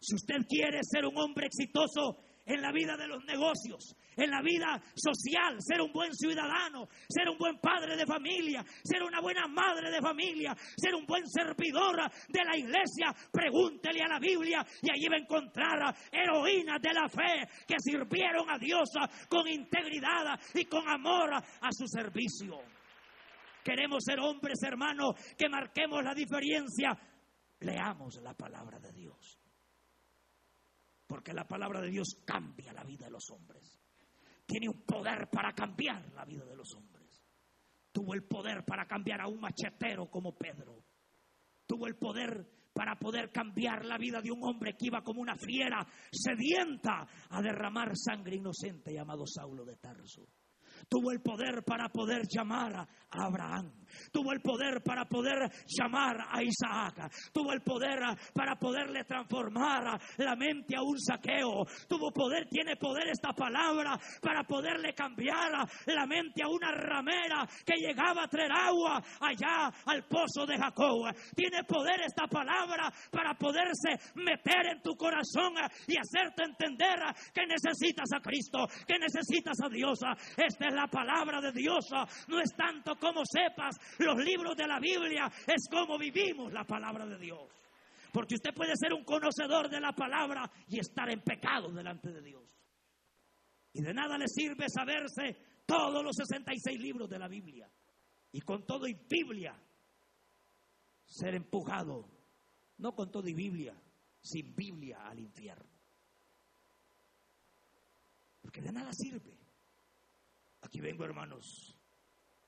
[0.00, 4.42] Si usted quiere ser un hombre exitoso, en la vida de los negocios, en la
[4.42, 9.46] vida social, ser un buen ciudadano, ser un buen padre de familia, ser una buena
[9.46, 11.96] madre de familia, ser un buen servidor
[12.28, 13.14] de la iglesia.
[13.30, 18.50] Pregúntele a la Biblia y allí va a encontrar heroínas de la fe que sirvieron
[18.50, 18.90] a Dios
[19.28, 22.58] con integridad y con amor a su servicio.
[23.62, 26.98] Queremos ser hombres, hermanos, que marquemos la diferencia.
[27.60, 29.39] Leamos la palabra de Dios.
[31.10, 33.80] Porque la palabra de Dios cambia la vida de los hombres.
[34.46, 37.26] Tiene un poder para cambiar la vida de los hombres.
[37.90, 40.84] Tuvo el poder para cambiar a un machetero como Pedro.
[41.66, 45.34] Tuvo el poder para poder cambiar la vida de un hombre que iba como una
[45.34, 50.28] fiera sedienta a derramar sangre inocente llamado Saulo de Tarso.
[50.88, 53.72] Tuvo el poder para poder llamar a Abraham.
[54.12, 57.10] Tuvo el poder para poder llamar a Isaac.
[57.32, 57.98] Tuvo el poder
[58.32, 61.64] para poderle transformar la mente a un saqueo.
[61.88, 65.52] Tuvo poder, tiene poder esta palabra para poderle cambiar
[65.86, 71.12] la mente a una ramera que llegaba a traer agua allá al pozo de Jacob.
[71.34, 75.54] Tiene poder esta palabra para poderse meter en tu corazón
[75.86, 76.98] y hacerte entender
[77.32, 79.98] que necesitas a Cristo, que necesitas a Dios.
[80.36, 81.86] Esta la palabra de Dios.
[82.28, 87.06] No es tanto como sepas los libros de la Biblia, es como vivimos la palabra
[87.06, 87.48] de Dios.
[88.12, 92.22] Porque usted puede ser un conocedor de la palabra y estar en pecado delante de
[92.22, 92.42] Dios.
[93.72, 97.70] Y de nada le sirve saberse todos los 66 libros de la Biblia.
[98.32, 99.56] Y con todo y Biblia
[101.04, 102.08] ser empujado,
[102.78, 103.74] no con todo y Biblia,
[104.20, 105.68] sin Biblia al infierno.
[108.40, 109.39] Porque de nada sirve.
[110.70, 111.76] Aquí vengo, hermanos,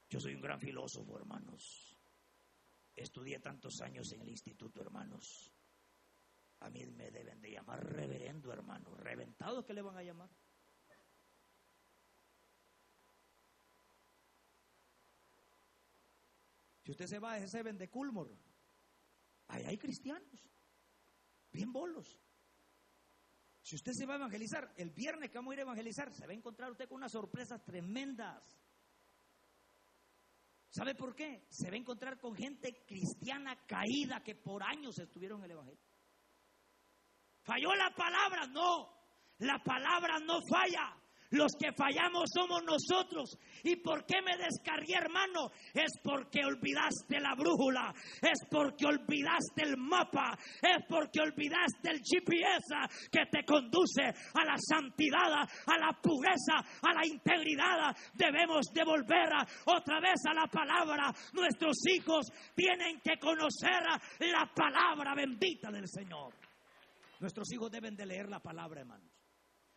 [0.09, 1.99] yo soy un gran filósofo, hermanos.
[2.95, 5.53] Estudié tantos años en el instituto, hermanos.
[6.61, 8.95] A mí me deben de llamar reverendo, hermano.
[8.95, 10.31] ¿Reventado que le van a llamar?
[16.85, 18.31] Si usted se va a ese de Culmor,
[19.49, 20.49] ahí hay cristianos,
[21.51, 22.22] bien bolos.
[23.73, 26.27] Si usted se va a evangelizar, el viernes que vamos a ir a evangelizar, se
[26.27, 28.45] va a encontrar usted con unas sorpresas tremendas.
[30.68, 31.47] ¿Sabe por qué?
[31.49, 35.81] Se va a encontrar con gente cristiana caída que por años estuvieron en el Evangelio.
[37.41, 38.47] ¿Falló la palabra?
[38.49, 38.93] No,
[39.39, 40.95] la palabra no falla.
[41.33, 43.39] Los que fallamos somos nosotros.
[43.64, 45.51] ¿Y por qué me descargué, hermano?
[45.72, 53.09] Es porque olvidaste la brújula, es porque olvidaste el mapa, es porque olvidaste el GPS
[53.11, 57.97] que te conduce a la santidad, a la pureza, a la integridad.
[58.14, 59.30] Debemos devolver
[59.66, 61.12] otra vez a la palabra.
[61.33, 63.83] Nuestros hijos tienen que conocer
[64.20, 66.35] la palabra bendita del Señor.
[67.20, 69.11] Nuestros hijos deben de leer la palabra, hermanos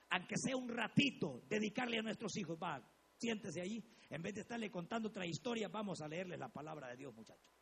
[0.10, 2.58] aunque sea un ratito, dedicarle a nuestros hijos.
[2.62, 2.82] Va,
[3.18, 3.84] siéntese allí.
[4.10, 7.54] En vez de estarle contando otra historia, vamos a leerle la palabra de Dios, muchachos.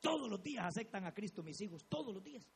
[0.00, 2.46] Todos los días aceptan a Cristo mis hijos, todos los días.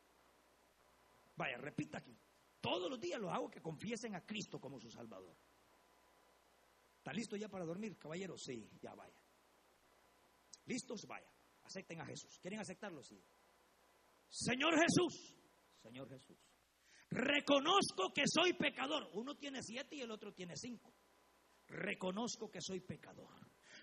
[1.35, 2.17] Vaya, repita aquí.
[2.61, 5.35] Todos los días los hago que confiesen a Cristo como su Salvador.
[6.97, 8.35] ¿Está listo ya para dormir, caballero?
[8.37, 9.21] Sí, ya vaya.
[10.65, 11.05] ¿Listos?
[11.05, 11.29] Vaya.
[11.63, 12.39] Acepten a Jesús.
[12.39, 13.03] ¿Quieren aceptarlo?
[13.03, 13.21] Sí.
[14.29, 15.35] Señor Jesús,
[15.81, 16.37] Señor Jesús,
[17.15, 19.09] reconozco que soy pecador.
[19.13, 20.93] Uno tiene siete y el otro tiene cinco.
[21.67, 23.33] Reconozco que soy pecador.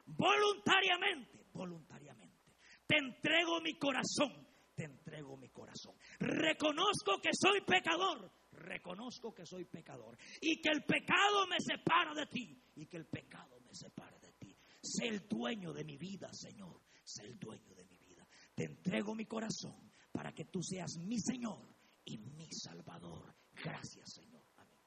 [0.07, 2.57] Voluntariamente, voluntariamente.
[2.87, 5.95] Te entrego mi corazón, te entrego mi corazón.
[6.19, 10.17] Reconozco que soy pecador, reconozco que soy pecador.
[10.41, 14.33] Y que el pecado me separa de ti, y que el pecado me separa de
[14.33, 14.57] ti.
[14.83, 16.83] Sé el dueño de mi vida, Señor.
[17.05, 18.27] Sé el dueño de mi vida.
[18.55, 21.72] Te entrego mi corazón para que tú seas mi Señor
[22.05, 23.35] y mi Salvador.
[23.53, 24.45] Gracias, Señor.
[24.57, 24.79] Amén.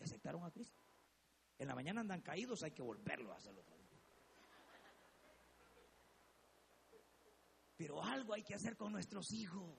[0.00, 0.78] ¿Aceptaron a Cristo?
[1.58, 3.84] En la mañana andan caídos, hay que volverlo a hacer otra vez.
[7.76, 9.78] Pero algo hay que hacer con nuestros hijos.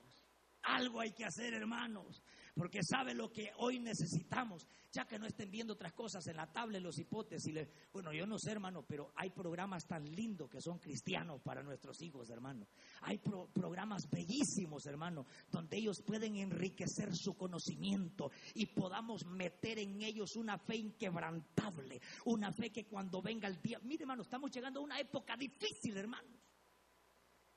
[0.61, 2.23] Algo hay que hacer, hermanos
[2.55, 6.51] porque sabe lo que hoy necesitamos, ya que no estén viendo otras cosas en la
[6.51, 7.53] tabla, los hipótesis.
[7.91, 12.01] Bueno, yo no sé, hermano, pero hay programas tan lindos que son cristianos para nuestros
[12.01, 12.65] hijos, hermano.
[13.01, 20.37] Hay programas bellísimos, hermano, donde ellos pueden enriquecer su conocimiento y podamos meter en ellos
[20.37, 24.83] una fe inquebrantable, una fe que cuando venga el día, mire, hermano, estamos llegando a
[24.83, 26.39] una época difícil, hermano.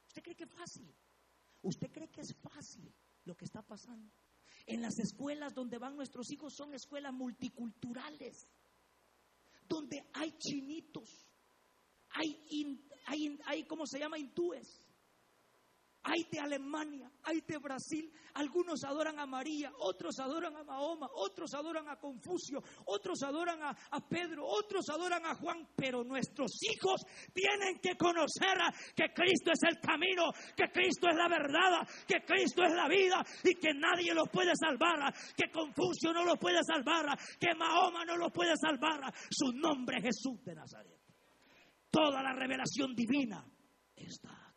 [0.08, 0.92] ¿Usted cree que es fácil?
[1.62, 2.92] ¿Usted cree que es fácil
[3.24, 4.12] lo que está pasando?
[4.68, 8.46] En las escuelas donde van nuestros hijos son escuelas multiculturales,
[9.66, 11.08] donde hay chinitos,
[12.10, 12.36] hay,
[13.06, 14.18] hay, hay ¿cómo se llama?
[14.18, 14.86] Hindúes,
[16.08, 18.10] hay de Alemania, hay de Brasil.
[18.34, 24.08] Algunos adoran a María, otros adoran a Mahoma, otros adoran a Confucio, otros adoran a,
[24.08, 25.68] Pedro, otros adoran a Juan.
[25.76, 27.02] Pero nuestros hijos
[27.34, 28.56] tienen que conocer
[28.96, 33.22] que Cristo es el camino, que Cristo es la verdad, que Cristo es la vida
[33.44, 38.16] y que nadie los puede salvar, que Confucio no los puede salvar, que Mahoma no
[38.16, 39.12] los puede salvar.
[39.30, 40.98] Su nombre es Jesús de Nazaret.
[41.90, 43.44] Toda la revelación divina
[43.96, 44.47] está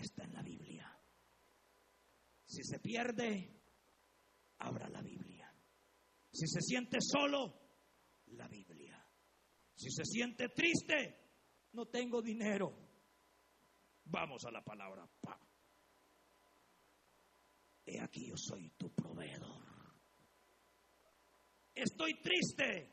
[0.00, 0.86] está en la Biblia.
[2.44, 3.60] Si se pierde,
[4.58, 5.52] abra la Biblia.
[6.32, 7.60] Si se siente solo,
[8.26, 9.02] la Biblia.
[9.74, 11.32] Si se siente triste,
[11.72, 12.72] no tengo dinero.
[14.04, 15.06] Vamos a la palabra.
[15.20, 15.40] Pa.
[17.84, 19.64] He aquí yo soy tu proveedor.
[21.74, 22.92] Estoy triste.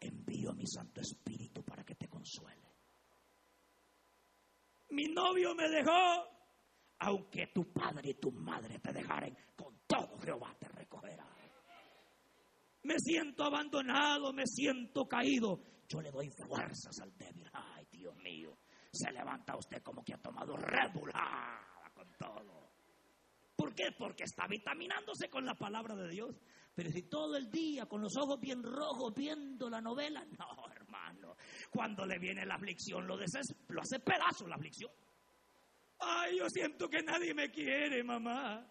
[0.00, 2.67] Envío a mi Santo Espíritu para que te consuele
[4.90, 6.28] mi novio me dejó,
[7.00, 11.26] aunque tu padre y tu madre te dejaren, con todo Jehová te recogerá.
[12.84, 15.60] Me siento abandonado, me siento caído.
[15.88, 17.48] Yo le doy fuerzas al débil.
[17.52, 18.56] Ay, Dios mío.
[18.92, 21.60] Se levanta usted como que ha tomado rédula
[21.92, 22.70] con todo.
[23.54, 23.92] ¿Por qué?
[23.98, 26.40] Porque está vitaminándose con la palabra de Dios.
[26.74, 30.67] Pero si todo el día con los ojos bien rojos viendo la novela, no.
[31.70, 34.90] Cuando le viene la aflicción, lo, lo hace pedazo la aflicción.
[36.00, 38.66] Ay, yo siento que nadie me quiere, mamá.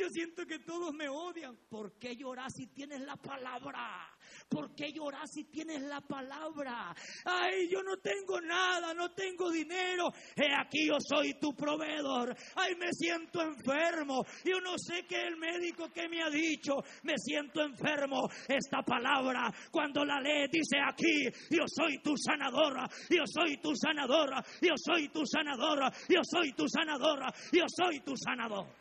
[0.00, 1.54] Yo siento que todos me odian.
[1.68, 4.08] ¿Por qué llorar si tienes la palabra?
[4.48, 6.94] ¿Por qué llorar si tienes la palabra?
[7.26, 10.10] Ay, yo no tengo nada, no tengo dinero.
[10.34, 12.34] He aquí yo soy tu proveedor.
[12.56, 14.24] Ay, me siento enfermo.
[14.42, 16.76] Yo no sé qué el médico que me ha dicho.
[17.02, 18.26] Me siento enfermo.
[18.48, 22.88] Esta palabra, cuando la lee, dice aquí, yo soy tu sanadora.
[23.10, 24.42] Yo soy tu sanadora.
[24.62, 25.92] Yo soy tu sanadora.
[26.08, 27.30] Yo soy tu sanadora.
[27.52, 28.79] Yo soy tu sanador.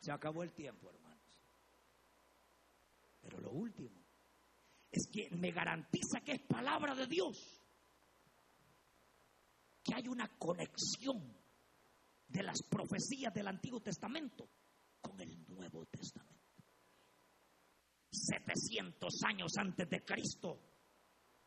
[0.00, 1.20] Se acabó el tiempo, hermanos.
[3.20, 4.02] Pero lo último
[4.90, 7.62] es que me garantiza que es palabra de Dios.
[9.84, 11.36] Que hay una conexión
[12.28, 14.48] de las profecías del Antiguo Testamento
[15.02, 16.30] con el Nuevo Testamento.
[18.10, 20.60] 700 años antes de Cristo,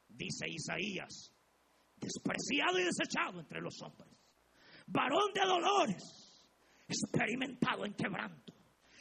[0.08, 1.34] dice Isaías,
[1.98, 4.10] despreciado y desechado entre los hombres,
[4.88, 6.23] varón de dolores
[6.94, 8.54] experimentado en quebranto.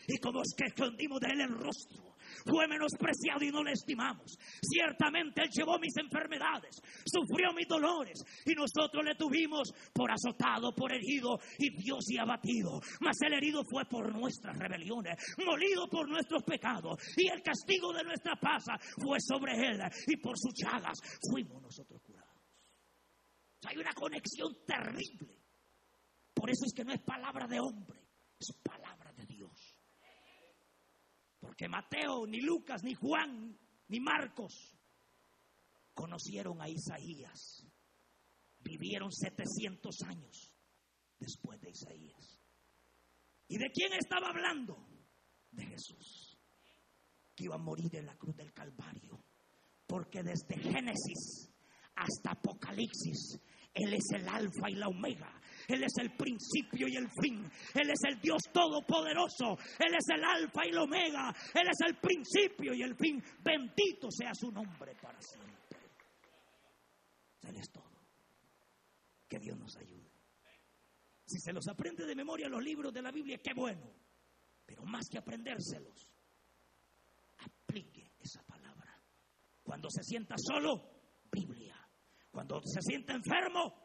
[0.06, 2.12] Y como es que escondimos de él el rostro,
[2.44, 4.36] fue menospreciado y no le estimamos.
[4.60, 10.92] Ciertamente Él llevó mis enfermedades, sufrió mis dolores y nosotros le tuvimos por azotado, por
[10.92, 12.80] herido y Dios y abatido.
[13.00, 18.04] Mas el herido fue por nuestras rebeliones, molido por nuestros pecados y el castigo de
[18.04, 18.64] nuestra paz
[18.96, 20.98] fue sobre Él y por sus llagas
[21.30, 22.32] fuimos nosotros curados.
[23.66, 25.41] Hay una conexión terrible
[26.42, 28.00] por eso es que no es palabra de hombre,
[28.36, 29.78] es palabra de Dios.
[31.38, 34.76] Porque Mateo, ni Lucas, ni Juan, ni Marcos
[35.94, 37.64] conocieron a Isaías.
[38.58, 40.52] Vivieron 700 años
[41.20, 42.40] después de Isaías.
[43.46, 44.84] ¿Y de quién estaba hablando?
[45.52, 46.40] De Jesús,
[47.36, 49.24] que iba a morir en la cruz del Calvario.
[49.86, 51.52] Porque desde Génesis
[51.94, 53.38] hasta Apocalipsis
[53.72, 55.40] Él es el alfa y la omega.
[55.68, 57.50] Él es el principio y el fin.
[57.74, 59.56] Él es el Dios todopoderoso.
[59.78, 61.34] Él es el alfa y la omega.
[61.54, 63.22] Él es el principio y el fin.
[63.42, 65.78] Bendito sea su nombre para siempre.
[67.42, 67.90] Él es todo.
[69.28, 70.10] Que Dios nos ayude.
[71.26, 73.90] Si se los aprende de memoria los libros de la Biblia, qué bueno.
[74.66, 76.08] Pero más que aprendérselos,
[77.38, 79.00] aplique esa palabra.
[79.62, 80.92] Cuando se sienta solo,
[81.30, 81.76] Biblia.
[82.30, 83.81] Cuando se sienta enfermo.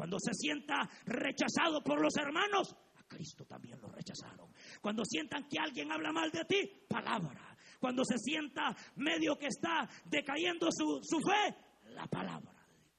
[0.00, 4.50] Cuando se sienta rechazado por los hermanos, a Cristo también lo rechazaron.
[4.80, 7.54] Cuando sientan que alguien habla mal de ti, palabra.
[7.78, 11.54] Cuando se sienta medio que está decayendo su, su fe,
[11.90, 12.92] la palabra de Dios.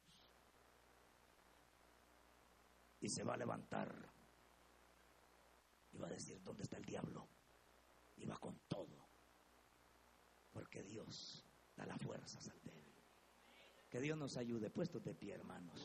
[2.99, 4.14] Y se va a levantar.
[5.93, 7.28] Y va a decir, ¿dónde está el diablo?
[8.18, 9.10] Y va con todo.
[10.52, 11.43] Porque Dios
[11.76, 12.93] da la fuerza al débil.
[13.89, 14.70] Que Dios nos ayude.
[14.70, 15.84] Puesto de pie, hermanos.